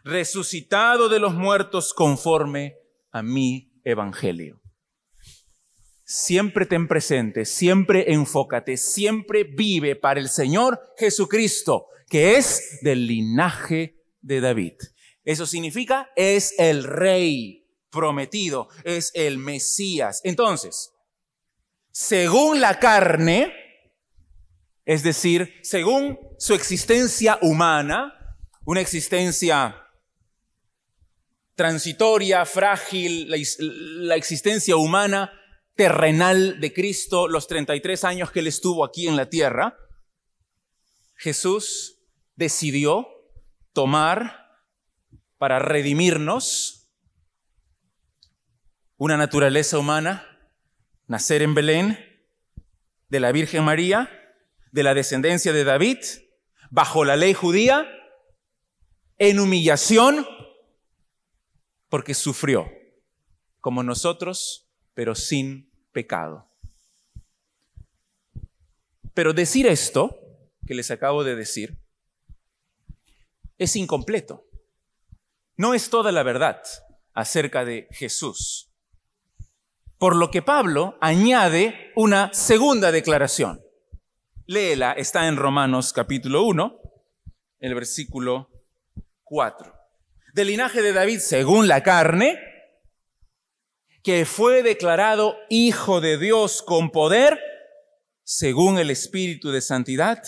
[0.04, 2.76] resucitado de los muertos conforme
[3.12, 4.62] a mi evangelio.
[6.04, 14.04] Siempre ten presente, siempre enfócate, siempre vive para el Señor Jesucristo, que es del linaje
[14.22, 14.74] de David.
[15.24, 20.22] Eso significa, es el rey prometido, es el Mesías.
[20.24, 20.92] Entonces,
[21.92, 23.61] según la carne,
[24.86, 29.78] es decir, según su existencia humana, una existencia
[31.56, 35.32] transitoria, frágil, la, existencia humana
[35.76, 39.78] terrenal de Cristo, los 33 años que él estuvo aquí en la tierra,
[41.16, 42.00] Jesús
[42.36, 43.08] decidió
[43.74, 44.50] tomar
[45.38, 46.90] para redimirnos
[48.98, 50.28] una naturaleza humana,
[51.08, 52.00] nacer en Belén,
[53.10, 54.21] de la Virgen María,
[54.72, 56.00] de la descendencia de David,
[56.70, 57.88] bajo la ley judía,
[59.18, 60.26] en humillación,
[61.90, 62.72] porque sufrió,
[63.60, 66.50] como nosotros, pero sin pecado.
[69.14, 70.18] Pero decir esto,
[70.66, 71.78] que les acabo de decir,
[73.58, 74.48] es incompleto.
[75.58, 76.64] No es toda la verdad
[77.14, 78.72] acerca de Jesús.
[79.98, 83.62] Por lo que Pablo añade una segunda declaración.
[84.52, 86.82] Léela, está en Romanos capítulo 1,
[87.62, 88.50] el versículo
[89.24, 89.74] 4.
[90.34, 92.38] Del linaje de David según la carne,
[94.04, 97.40] que fue declarado Hijo de Dios con poder,
[98.24, 100.22] según el Espíritu de Santidad,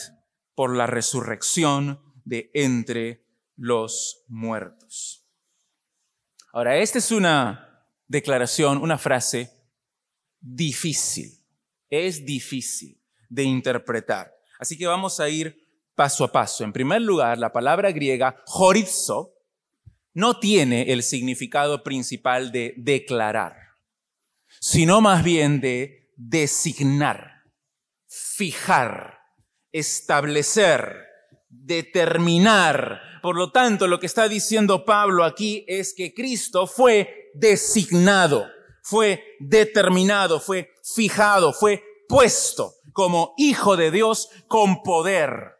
[0.55, 3.25] por la resurrección de entre
[3.57, 5.27] los muertos.
[6.53, 9.51] Ahora, esta es una declaración, una frase
[10.39, 11.43] difícil,
[11.89, 14.33] es difícil de interpretar.
[14.59, 15.57] Así que vamos a ir
[15.95, 16.63] paso a paso.
[16.63, 19.33] En primer lugar, la palabra griega horizo
[20.13, 23.63] no tiene el significado principal de declarar
[24.65, 27.43] sino más bien de designar,
[28.07, 29.19] fijar,
[29.73, 31.05] establecer,
[31.49, 33.01] determinar.
[33.21, 38.47] Por lo tanto, lo que está diciendo Pablo aquí es que Cristo fue designado,
[38.81, 45.57] fue determinado, fue fijado, fue puesto como hijo de Dios con poder.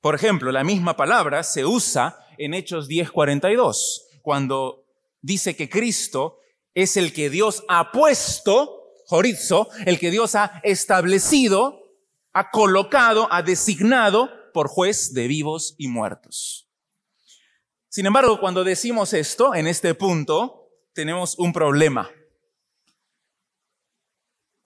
[0.00, 4.86] Por ejemplo, la misma palabra se usa en Hechos 10:42, cuando
[5.20, 6.38] dice que Cristo
[6.72, 11.82] es el que Dios ha puesto, jorizo, el que Dios ha establecido,
[12.32, 16.68] ha colocado, ha designado por juez de vivos y muertos.
[17.88, 22.08] Sin embargo, cuando decimos esto, en este punto, tenemos un problema.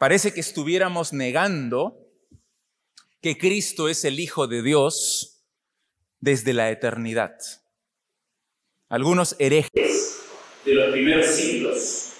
[0.04, 1.96] Parece que estuviéramos negando
[3.22, 5.46] que Cristo es el Hijo de Dios
[6.20, 7.32] desde la eternidad.
[8.90, 10.18] Algunos herejes
[10.66, 12.10] de los primeros siglos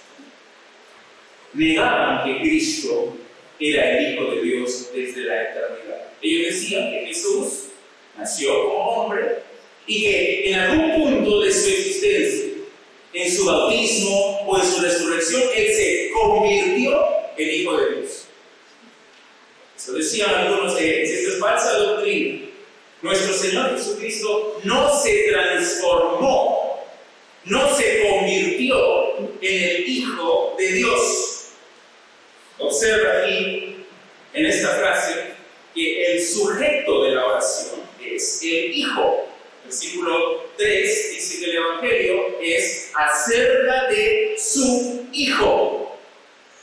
[1.53, 3.17] negaban que Cristo
[3.59, 6.11] era el Hijo de Dios desde la eternidad.
[6.23, 7.65] Ellos decían que Jesús
[8.17, 9.43] nació como hombre
[9.85, 12.45] y que en algún punto de su existencia,
[13.13, 18.25] en su bautismo o en su resurrección, Él se convirtió en Hijo de Dios.
[19.77, 22.45] Eso decían algunos, que esto es falsa doctrina.
[23.01, 26.65] Nuestro Señor Jesucristo no se transformó
[27.45, 31.49] no se convirtió en el Hijo de Dios.
[32.57, 33.85] Observa aquí
[34.33, 35.35] en esta frase
[35.73, 39.27] que el sujeto de la oración es el Hijo.
[39.63, 45.74] Versículo 3 dice que el Evangelio es acerca de su Hijo.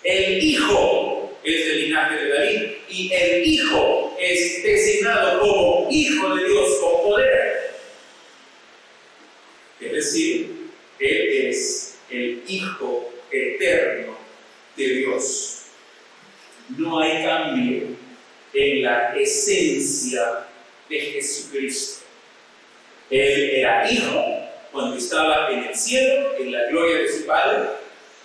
[0.05, 6.45] El Hijo es del linaje de David y el Hijo es designado como Hijo de
[6.47, 7.73] Dios con poder.
[9.81, 10.51] Es decir,
[10.99, 14.17] él es el Hijo eterno
[14.77, 15.63] de Dios.
[16.77, 17.83] No hay cambio
[18.55, 20.47] en la esencia
[20.89, 22.05] de Jesucristo.
[23.11, 24.25] Él era hijo
[24.71, 27.69] cuando estaba en el cielo, en la gloria de su Padre.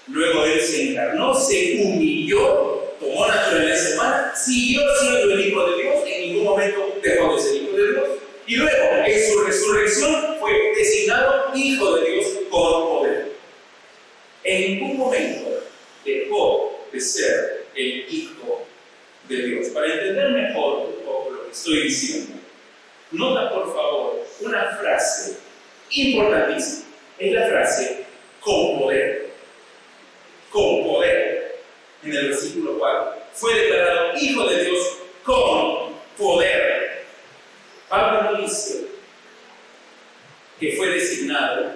[0.10, 5.96] Luego Él se encarnó, se humilló, tomó naturaleza humana, siguió siendo el Hijo de Dios,
[6.06, 8.08] en ningún momento dejó de ser Hijo de Dios.
[8.48, 13.32] Y luego, en su resurrección, fue designado Hijo de Dios con poder.
[14.44, 15.64] En ningún momento
[16.06, 18.66] dejó de ser el Hijo
[19.28, 19.68] de Dios.
[19.68, 22.34] Para entender mejor un poco lo que estoy diciendo,
[23.12, 25.38] nota por favor una frase
[25.90, 26.86] importantísima.
[27.20, 28.06] Es la frase
[28.40, 29.27] con poder.
[30.52, 31.62] Con poder.
[32.04, 33.14] En el versículo 4.
[33.34, 37.06] fue declarado Hijo de Dios con poder.
[37.90, 38.88] Pablo no dice
[40.60, 41.74] que fue designado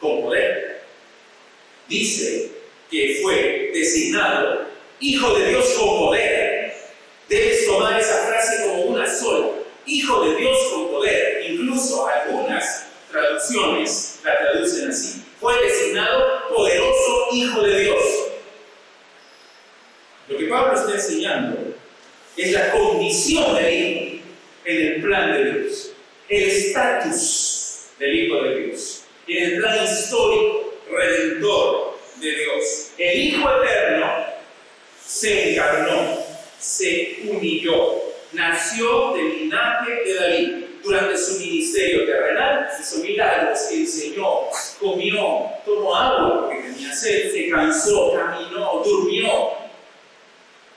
[0.00, 0.82] con poder.
[1.88, 2.50] Dice
[2.90, 4.66] que fue designado
[5.00, 6.74] Hijo de Dios con poder.
[7.28, 9.48] Debes tomar esa frase como una sola.
[9.86, 11.50] Hijo de Dios con poder.
[11.50, 15.22] Incluso algunas traducciones la traducen así.
[15.40, 18.04] Fue designado poderoso Hijo de Dios.
[20.28, 21.74] Lo que Pablo está enseñando
[22.36, 24.22] es la condición del Hijo
[24.66, 25.92] en el plan de Dios,
[26.28, 32.90] el estatus del Hijo de Dios, en el plan histórico, redentor de Dios.
[32.98, 34.26] El Hijo eterno
[35.02, 36.18] se encarnó,
[36.58, 37.94] se humilló,
[38.32, 40.69] nació del linaje de David.
[40.90, 44.26] Durante su ministerio terrenal hizo milagros, enseñó,
[44.80, 49.50] comió, tomó agua porque tenía sed, se cansó, caminó, durmió,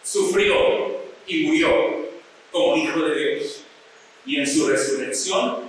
[0.03, 2.09] sufrió y murió
[2.51, 3.64] como hijo de Dios.
[4.24, 5.68] Y en su resurrección,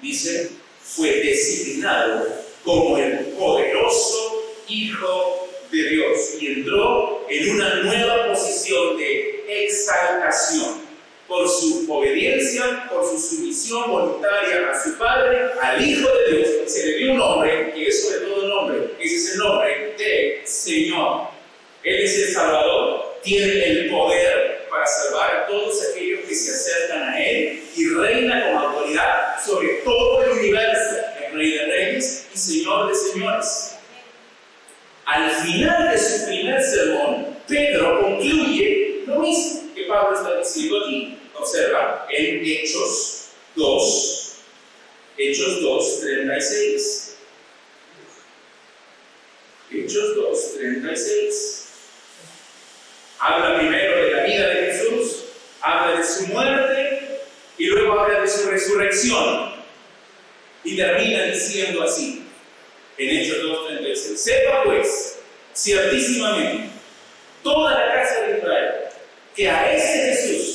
[0.00, 2.28] dice, fue designado
[2.62, 10.81] como el poderoso Hijo de Dios y entró en una nueva posición de exaltación
[11.32, 16.86] por su obediencia, por su sumisión voluntaria a su Padre, al Hijo de Dios, se
[16.86, 21.28] le dio un nombre, que es sobre todo nombre, ese es el nombre de Señor.
[21.82, 27.02] Él es el Salvador, tiene el poder para salvar a todos aquellos que se acercan
[27.02, 32.36] a Él y reina con autoridad sobre todo el universo, el Rey de Reyes y
[32.36, 33.76] Señor de Señores.
[35.06, 41.18] Al final de su primer sermón, Pedro concluye lo mismo que Pablo está diciendo aquí.
[41.42, 44.32] Observa en Hechos 2,
[45.18, 47.16] Hechos 2, 36.
[49.72, 51.68] Hechos 2, 36.
[53.18, 55.24] Habla primero de la vida de Jesús,
[55.60, 57.22] habla de su muerte
[57.58, 59.52] y luego habla de su resurrección.
[60.62, 62.22] Y termina diciendo así,
[62.98, 65.18] en Hechos 2.36, sepa pues,
[65.52, 66.70] ciertísimamente,
[67.42, 68.74] toda la casa de Israel,
[69.34, 70.51] que a ese Jesús,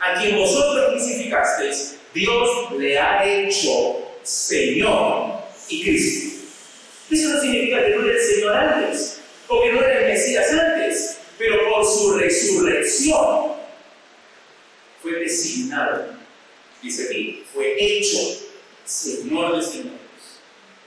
[0.00, 6.46] a quien vosotros crucificasteis, Dios le ha hecho Señor y Cristo.
[7.10, 10.50] Eso no significa que no era el Señor antes, o que no era el Mesías
[10.52, 13.52] antes, pero por su resurrección
[15.00, 16.14] fue designado,
[16.82, 18.18] dice aquí, fue hecho
[18.84, 19.92] Señor de señores,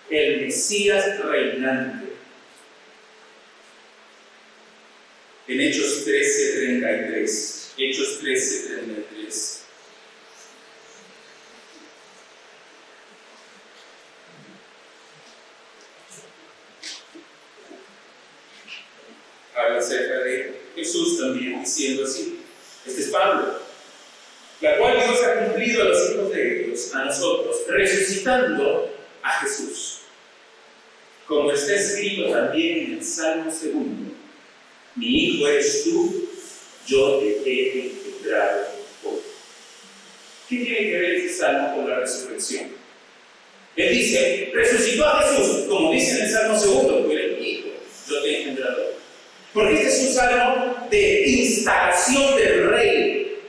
[0.09, 2.11] el Mesías reinante.
[5.47, 9.61] En Hechos 13:33, Hechos 13:33.
[19.55, 22.39] Habla acerca de Jesús también diciendo así.
[22.85, 23.59] Este es Pablo,
[24.59, 30.01] la cual Dios ha cumplido a los hijos de ellos, a nosotros, resucitando a Jesús.
[31.25, 34.13] Como está escrito también en el Salmo segundo,
[34.95, 36.20] mi hijo eres tú,
[36.87, 38.67] yo te he engendrado
[39.03, 39.19] hoy.
[40.49, 42.81] ¿Qué tiene que ver este salmo con la resurrección?
[43.75, 47.69] Él dice, resucitó a Jesús, como dice en el Salmo segundo, tú eres mi hijo,
[48.09, 48.93] yo te he engendrado hoy.
[49.53, 53.39] Porque este es un salmo de instalación del rey.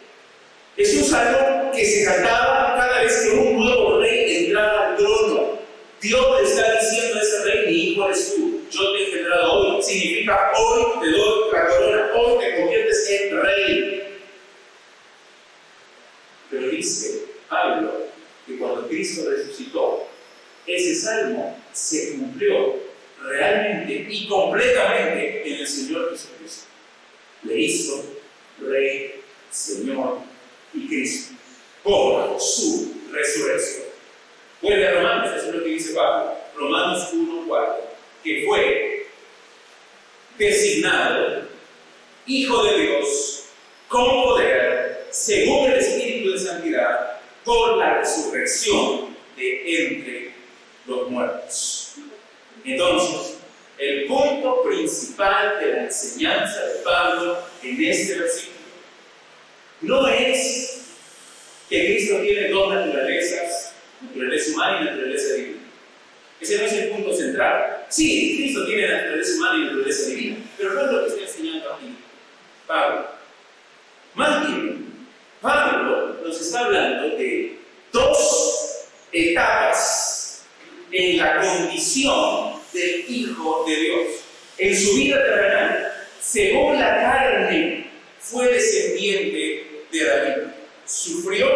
[0.76, 5.58] Es un salmo que se cantaba cada vez que un nuevo rey entraba al trono.
[6.00, 9.52] Dios le está diciendo a ese rey, mi hijo eres tú, yo te he engendrado
[9.52, 9.82] hoy.
[9.82, 12.51] Significa hoy te doy la corona, hoy te
[13.42, 14.18] rey.
[16.50, 18.06] Pero dice Pablo
[18.46, 20.08] que cuando Cristo resucitó,
[20.66, 22.76] ese salmo se cumplió
[23.22, 26.66] realmente y completamente en el Señor Jesucristo.
[27.44, 28.04] Le hizo
[28.60, 30.18] Rey, Señor
[30.74, 31.34] y Cristo
[31.82, 33.86] por su resurrección.
[34.60, 37.84] Vuelve a Romanos, eso es lo que dice Pablo, Romanos 1, 4,
[38.22, 39.06] que fue
[40.38, 41.48] designado
[42.26, 43.31] Hijo de Dios
[43.92, 50.30] con poder, según el Espíritu de Santidad, por la resurrección de entre
[50.86, 51.96] los muertos.
[52.64, 53.36] Entonces,
[53.76, 58.56] el punto principal de la enseñanza de Pablo en este versículo
[59.82, 60.84] no es
[61.68, 65.58] que Cristo tiene dos naturalezas, naturaleza humana y naturaleza divina.
[66.40, 67.86] Ese no es el punto central.
[67.90, 71.74] Sí, Cristo tiene naturaleza humana y naturaleza divina, pero no es lo que está enseñando
[71.74, 71.96] aquí
[72.66, 73.21] Pablo.
[74.14, 75.06] Más bien,
[75.40, 77.58] Pablo nos está hablando de
[77.90, 80.44] dos etapas
[80.90, 84.06] en la condición del Hijo de Dios.
[84.58, 87.90] En su vida terrenal, según la carne,
[88.20, 90.42] fue descendiente de David,
[90.84, 91.48] sufrió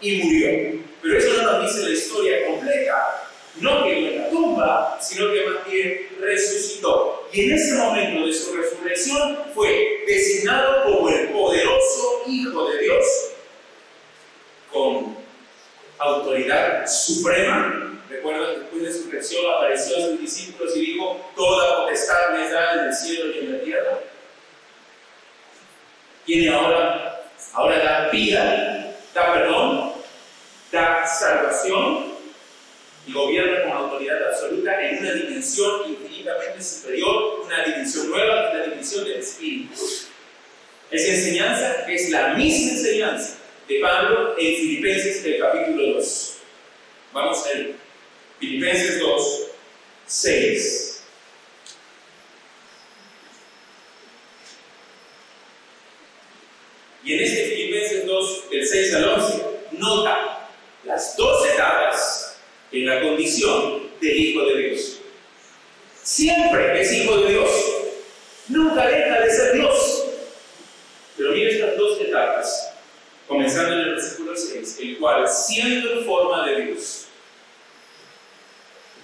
[0.00, 0.82] y murió.
[1.00, 3.28] Pero eso no nos dice la historia completa.
[3.60, 7.21] No quedó en la tumba, sino que más bien resucitó.
[7.32, 13.06] Y en ese momento de su resurrección fue designado como el poderoso Hijo de Dios,
[14.70, 15.16] con
[15.98, 17.98] autoridad suprema.
[18.10, 22.74] Recuerda, después de su resurrección apareció a sus discípulos y dijo, toda potestad me da
[22.74, 23.98] en el cielo y en la tierra.
[26.26, 27.24] Tiene ahora,
[27.54, 29.92] ahora da vida, da perdón,
[30.70, 32.12] da salvación
[33.06, 35.82] y gobierna con autoridad absoluta en una dimensión
[36.22, 39.74] infinitamente superior, una dimensión nueva, una dimensión del Espíritu.
[40.90, 46.34] Esa enseñanza es la misma enseñanza de Pablo en Filipenses del capítulo 2.
[47.12, 47.76] Vamos a ir.
[48.38, 49.40] Filipenses 2,
[50.06, 51.04] 6.
[57.04, 60.48] Y en este Filipenses 2, del 6 al 11, nota
[60.84, 62.36] las dos etapas
[62.70, 64.91] en la condición del Hijo de Dios.
[66.12, 67.50] Siempre es Hijo de Dios,
[68.48, 70.04] nunca deja de ser Dios.
[71.16, 72.74] Pero mire estas dos etapas,
[73.26, 77.06] comenzando en el versículo 6, el cual, siendo en forma de Dios,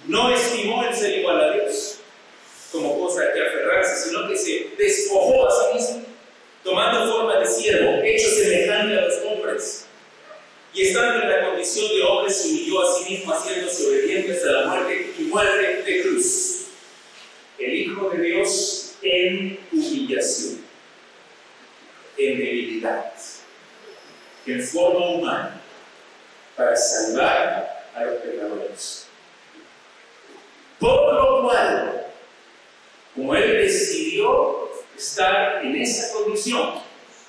[0.05, 1.97] no estimó el ser igual a Dios
[2.71, 6.05] como cosa que aferrarse, sino que se despojó a sí mismo,
[6.63, 9.87] tomando forma de siervo, hecho semejante a los hombres
[10.75, 14.51] y estando en la condición de hombre se humilló a sí mismo haciéndose obediente hasta
[14.51, 16.58] la muerte y muerte de cruz.
[17.59, 20.63] El Hijo de Dios en humillación,
[22.17, 23.13] en debilidad,
[24.45, 25.61] en forma humana,
[26.55, 29.07] para salvar a los pecadores.
[30.79, 32.07] Por lo cual,
[33.13, 36.75] como Él decidió estar en esa condición,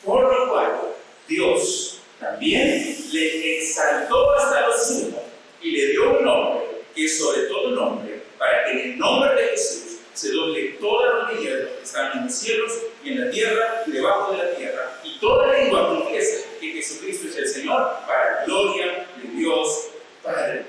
[0.04, 0.80] por lo cual
[1.26, 5.24] Dios también le exaltó hasta lo sumo
[5.60, 9.34] y le dio un nombre que es sobre todo nombre, para que en el nombre
[9.34, 13.30] de Jesús se doble toda rodilla de que están en los cielos y en la
[13.30, 17.98] tierra y debajo de la tierra, y toda lengua confiese que Jesucristo es el Señor,
[18.06, 19.88] para gloria de Dios
[20.22, 20.64] Padre.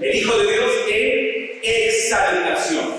[0.00, 2.94] El Hijo de Dios en exaltación.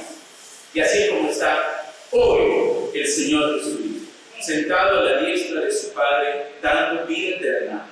[0.73, 4.11] Y así como está hoy el Señor Jesucristo
[4.41, 7.90] sentado a la diestra de su Padre, dando vida eterna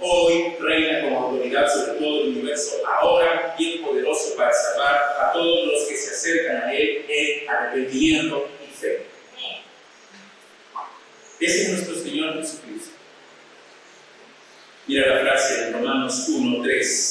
[0.00, 5.32] Hoy reina con autoridad sobre todo el universo, ahora y es poderoso para salvar a
[5.32, 9.06] todos los que se acercan a Él en arrepentimiento y fe.
[11.40, 12.90] Ese es nuestro Señor Jesucristo.
[14.86, 17.07] Mira la frase de Romanos 1, 3.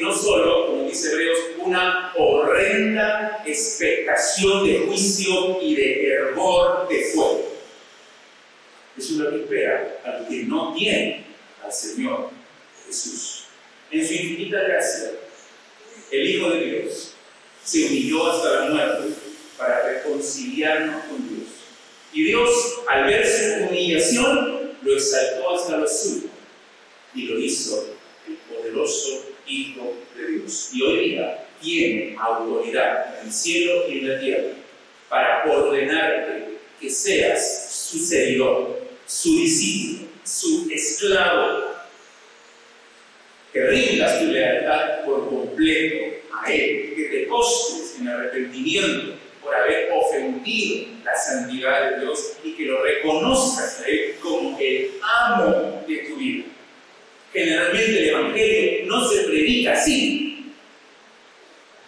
[0.00, 7.04] Gozo, sino solo, como dice Hebreos, una horrenda expectación de juicio y de hervor de
[7.14, 7.52] fuego.
[8.96, 11.24] Es lo que espera al que no tiene
[11.64, 12.30] al Señor
[12.86, 13.44] Jesús.
[13.90, 15.10] En su infinita gracia,
[16.10, 17.12] el Hijo de Dios
[17.64, 19.08] se humilló hasta la muerte
[19.58, 21.48] para reconciliarnos con Dios.
[22.12, 26.28] Y Dios, al ver su humillación, lo exaltó hasta lo suyo
[27.14, 27.86] y lo hizo
[28.28, 30.70] el poderoso Hijo de Dios.
[30.72, 34.48] Y hoy día tiene autoridad en el cielo y en la tierra
[35.08, 41.76] para ordenarte que seas su seguidor, su discípulo, su esclavo,
[43.52, 49.90] que rindas tu lealtad por completo a Él, que te costes en arrepentimiento por haber
[49.92, 55.96] ofendido la santidad de Dios y que lo reconozcas a Él como el amo de
[55.98, 56.44] tu vida.
[57.32, 60.52] Generalmente el Evangelio no se predica así.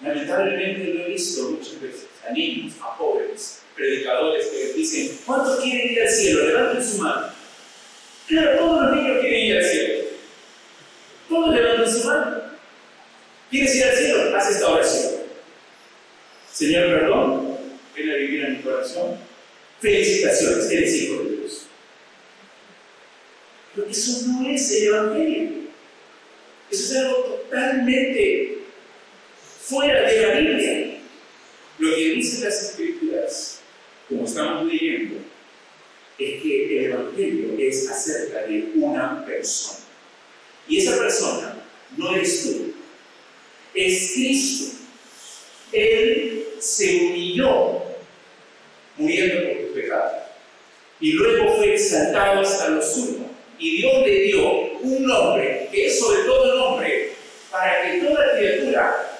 [0.02, 5.60] Lamentablemente lo he visto muchas veces a niños, a jóvenes, predicadores que les dicen, ¿cuántos
[5.60, 6.46] quieren ir al cielo?
[6.46, 7.26] Levanten su mano.
[8.26, 10.04] Claro, todos los niños quieren ir al cielo.
[11.28, 12.42] Todos levanten su mano.
[13.50, 14.36] ¿Quieres ir al cielo?
[14.36, 15.12] Haz esta oración.
[16.52, 17.56] Señor, perdón,
[17.96, 19.16] ven a vivir en mi corazón.
[19.80, 21.27] Felicitaciones, eres hijo
[23.90, 25.50] eso no es el Evangelio.
[26.70, 28.58] Eso es algo totalmente
[29.62, 31.00] fuera de la Biblia.
[31.78, 33.60] Lo que dicen las Escrituras,
[34.08, 35.16] como estamos leyendo,
[36.18, 39.78] es que el Evangelio es acerca de una persona.
[40.66, 41.56] Y esa persona
[41.96, 42.74] no eres tú,
[43.74, 44.76] es Cristo.
[45.72, 47.82] Él se humilló
[48.96, 50.12] muriendo por tus pecados.
[51.00, 53.27] Y luego fue exaltado hasta lo sumo.
[53.58, 54.50] Y Dios le dio
[54.80, 57.12] un nombre, que es sobre todo nombre,
[57.50, 59.18] para que toda criatura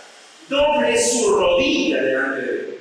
[0.49, 2.79] doble su rodilla delante de Él.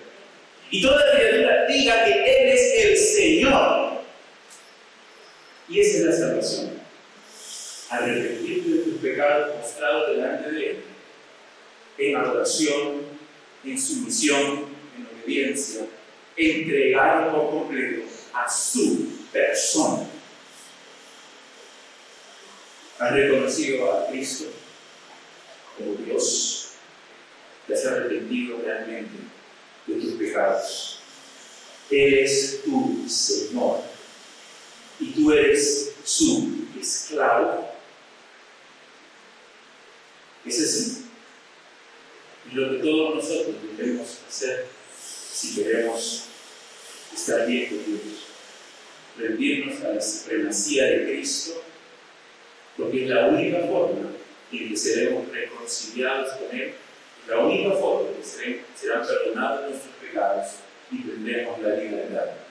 [0.70, 4.02] Y toda criatura diga que Él es el Señor.
[5.70, 6.70] Y esa es la salvación.
[7.90, 10.78] Arrepentirte de tus pecados mostrados delante de Él,
[11.98, 13.02] en adoración,
[13.66, 15.86] en sumisión, en obediencia,
[16.36, 18.04] entregado por completo
[18.34, 20.08] a su persona.
[23.00, 24.46] Has reconocido a Cristo
[25.78, 26.70] como Dios,
[27.68, 29.12] te has arrepentido realmente
[29.86, 31.00] de tus pecados.
[31.92, 33.82] Él es tu Señor
[35.00, 37.70] y tú eres su esclavo.
[40.46, 41.06] Es así.
[42.52, 44.66] Y lo que todos nosotros debemos hacer
[45.00, 46.24] si queremos
[47.14, 48.02] estar bien con Dios,
[49.18, 51.64] rendirnos a la supremacía de Cristo,
[52.78, 54.12] porque es la única forma
[54.52, 56.74] en que seremos reconciliados con Él,
[57.28, 60.48] la única forma en que serán perdonados nuestros pecados
[60.92, 62.48] y tendremos la vida eterna.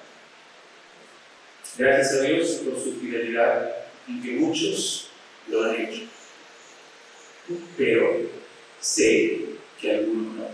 [1.78, 3.76] Gracias a Dios por su fidelidad
[4.08, 5.10] y que muchos
[5.48, 6.02] lo han hecho.
[7.76, 8.28] Pero
[8.80, 9.40] sé
[9.80, 10.46] que algunos no.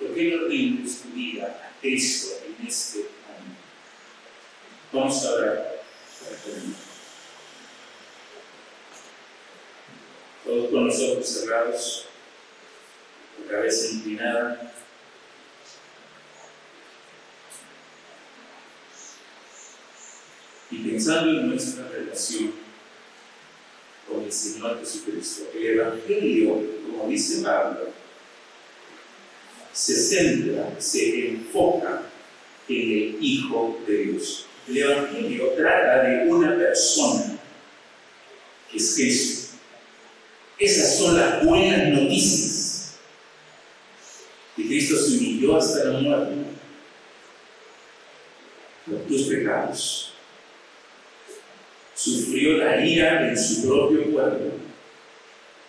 [0.00, 3.60] ¿Por qué no rindes tu vida a Cristo en este momento?
[4.92, 5.82] Vamos a orar
[6.20, 6.85] para terminar.
[10.46, 12.06] Todos con los ojos cerrados,
[13.36, 14.72] con cabeza inclinada.
[20.70, 22.52] Y pensando en nuestra relación
[24.08, 27.88] con el Señor Jesucristo, el Evangelio, como dice Pablo,
[29.72, 32.02] se centra, se enfoca
[32.68, 34.46] en el Hijo de Dios.
[34.68, 37.36] El Evangelio trata de una persona,
[38.70, 39.45] que es Cristo.
[40.58, 42.96] Esas son las buenas noticias.
[44.54, 46.34] Cristo se humilló hasta la muerte
[48.86, 50.12] por tus pecados.
[51.94, 54.52] Sufrió la ira en su propio cuerpo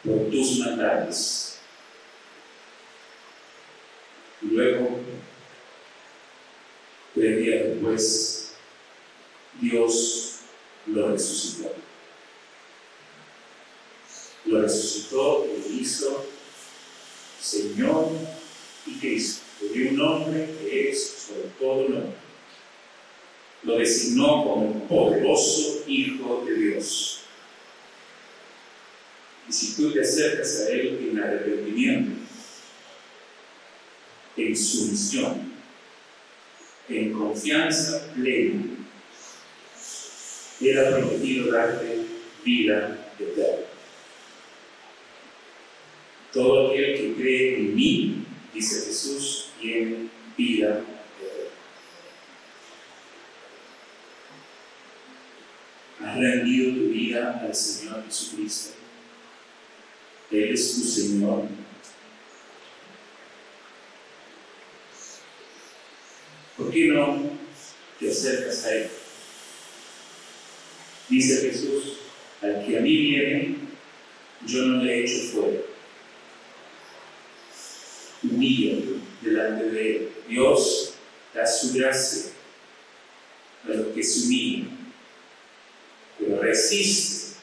[0.05, 1.59] por tus maldades.
[4.41, 4.99] Y luego,
[7.13, 8.53] tres días después,
[9.59, 10.39] Dios
[10.85, 11.86] lo resucitó.
[14.61, 16.25] Resucitó lo hizo
[17.41, 18.09] Señor
[18.85, 19.41] y Cristo.
[19.61, 22.27] Le dio un nombre que es sobre todo nombre.
[23.63, 27.21] Lo designó como poderoso Hijo de Dios.
[29.49, 32.11] Y si tú te acercas a Él en arrepentimiento,
[34.35, 35.53] en sumisión,
[36.89, 38.63] en confianza plena,
[40.61, 42.05] Él ha prometido darte
[42.43, 43.66] vida eterna.
[46.33, 50.83] Todo aquel que cree en mí, dice Jesús, tiene vida.
[56.03, 58.75] Has rendido tu vida al Señor Jesucristo.
[60.31, 61.47] Él es tu Señor.
[66.57, 67.31] ¿Por qué no
[67.99, 68.89] te acercas a Él?
[71.09, 71.99] Dice Jesús,
[72.41, 73.55] al que a mí viene,
[74.45, 75.59] yo no le echo fuera.
[78.23, 80.11] Humíllate delante de.
[80.27, 80.93] Dios
[81.33, 82.31] da su gracia
[83.65, 84.93] a los que se humillan,
[86.19, 87.37] pero resiste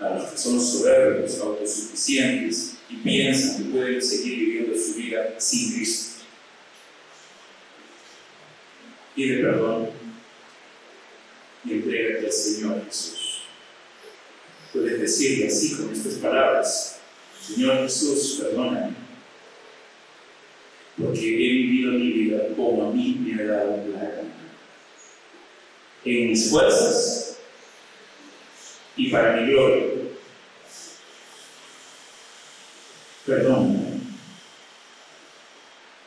[0.00, 5.74] a los que son soberbios, autosuficientes y piensan que pueden seguir viviendo su vida sin
[5.74, 6.22] Cristo.
[9.14, 9.90] Pide perdón
[11.64, 13.42] y entrégate al Señor Jesús.
[14.72, 17.00] Puedes decirle así con estas palabras,
[17.40, 19.07] Señor Jesús, perdóname,
[20.98, 24.34] porque he vivido mi vida como a mí me ha dado la gana.
[26.04, 27.38] En mis fuerzas
[28.96, 29.84] y para mi gloria.
[33.24, 34.00] Perdóname.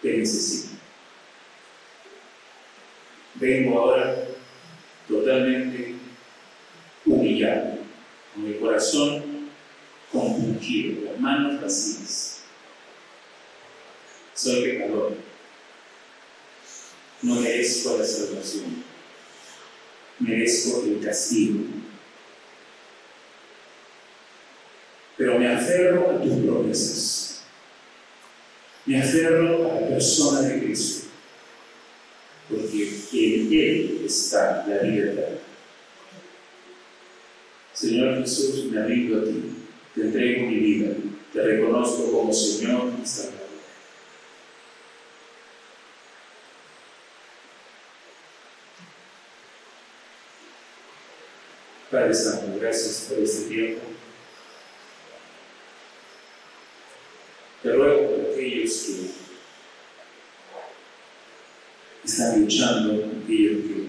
[0.02, 0.76] Te necesito.
[3.36, 4.28] Vengo ahora
[5.08, 5.96] totalmente
[7.06, 7.78] humillado,
[8.34, 9.50] con el corazón
[10.12, 12.31] compungido, las manos vacías.
[14.42, 15.14] Soy pecador.
[17.22, 18.84] No merezco la salvación.
[20.18, 21.60] Merezco el castigo.
[25.16, 27.44] Pero me aferro a tus promesas.
[28.88, 31.10] Me aferro a la persona de Cristo.
[32.50, 35.22] Porque en Él está la eterna.
[37.74, 39.44] Señor Jesús, me rindo a ti.
[39.94, 40.96] Te entrego mi vida.
[41.32, 43.41] Te reconozco como Señor y Salvador.
[51.92, 53.82] Padre Santo, gracias por este tiempo.
[57.62, 59.12] Te ruego por aquellos que
[62.06, 63.88] están luchando, aquellos que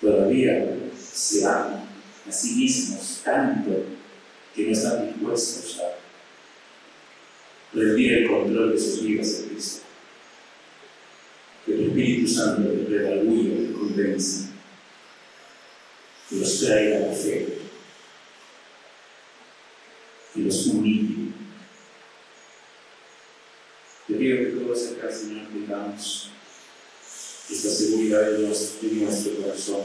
[0.00, 1.84] todavía se aman
[2.28, 3.84] a sí mismos tanto
[4.54, 5.98] que no están dispuestos a
[7.76, 9.82] rendir el control de sus vidas a Cristo.
[11.66, 14.51] Que tu Espíritu Santo les redarguye, les convence,
[16.32, 17.58] que los traiga a la fe,
[20.34, 21.32] que los humille.
[24.08, 26.30] Te pido que todos acá, Señor, tengamos
[27.50, 29.82] esta seguridad de, nos- de nuestro corazón,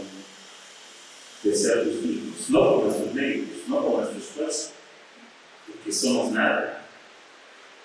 [1.44, 4.70] de ser tus hijos, no por nuestros méritos, no por nuestro esfuerzo,
[5.68, 6.88] porque somos nada,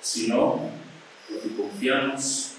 [0.01, 0.71] sino
[1.29, 2.53] porque confiamos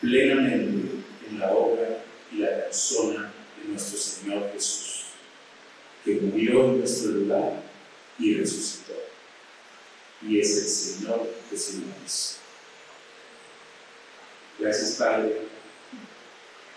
[0.00, 0.88] plenamente
[1.28, 2.02] en la obra
[2.32, 3.32] y la persona
[3.62, 4.89] de nuestro Señor Jesús,
[6.04, 7.62] que murió en nuestro lugar
[8.18, 8.94] y resucitó.
[10.22, 12.38] Y es el Señor de señores.
[14.58, 15.42] Gracias, Padre.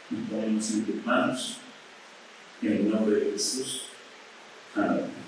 [0.10, 1.58] Nos ponemos en tus manos.
[2.62, 3.88] En el nombre de Jesús.
[4.76, 5.23] Amén.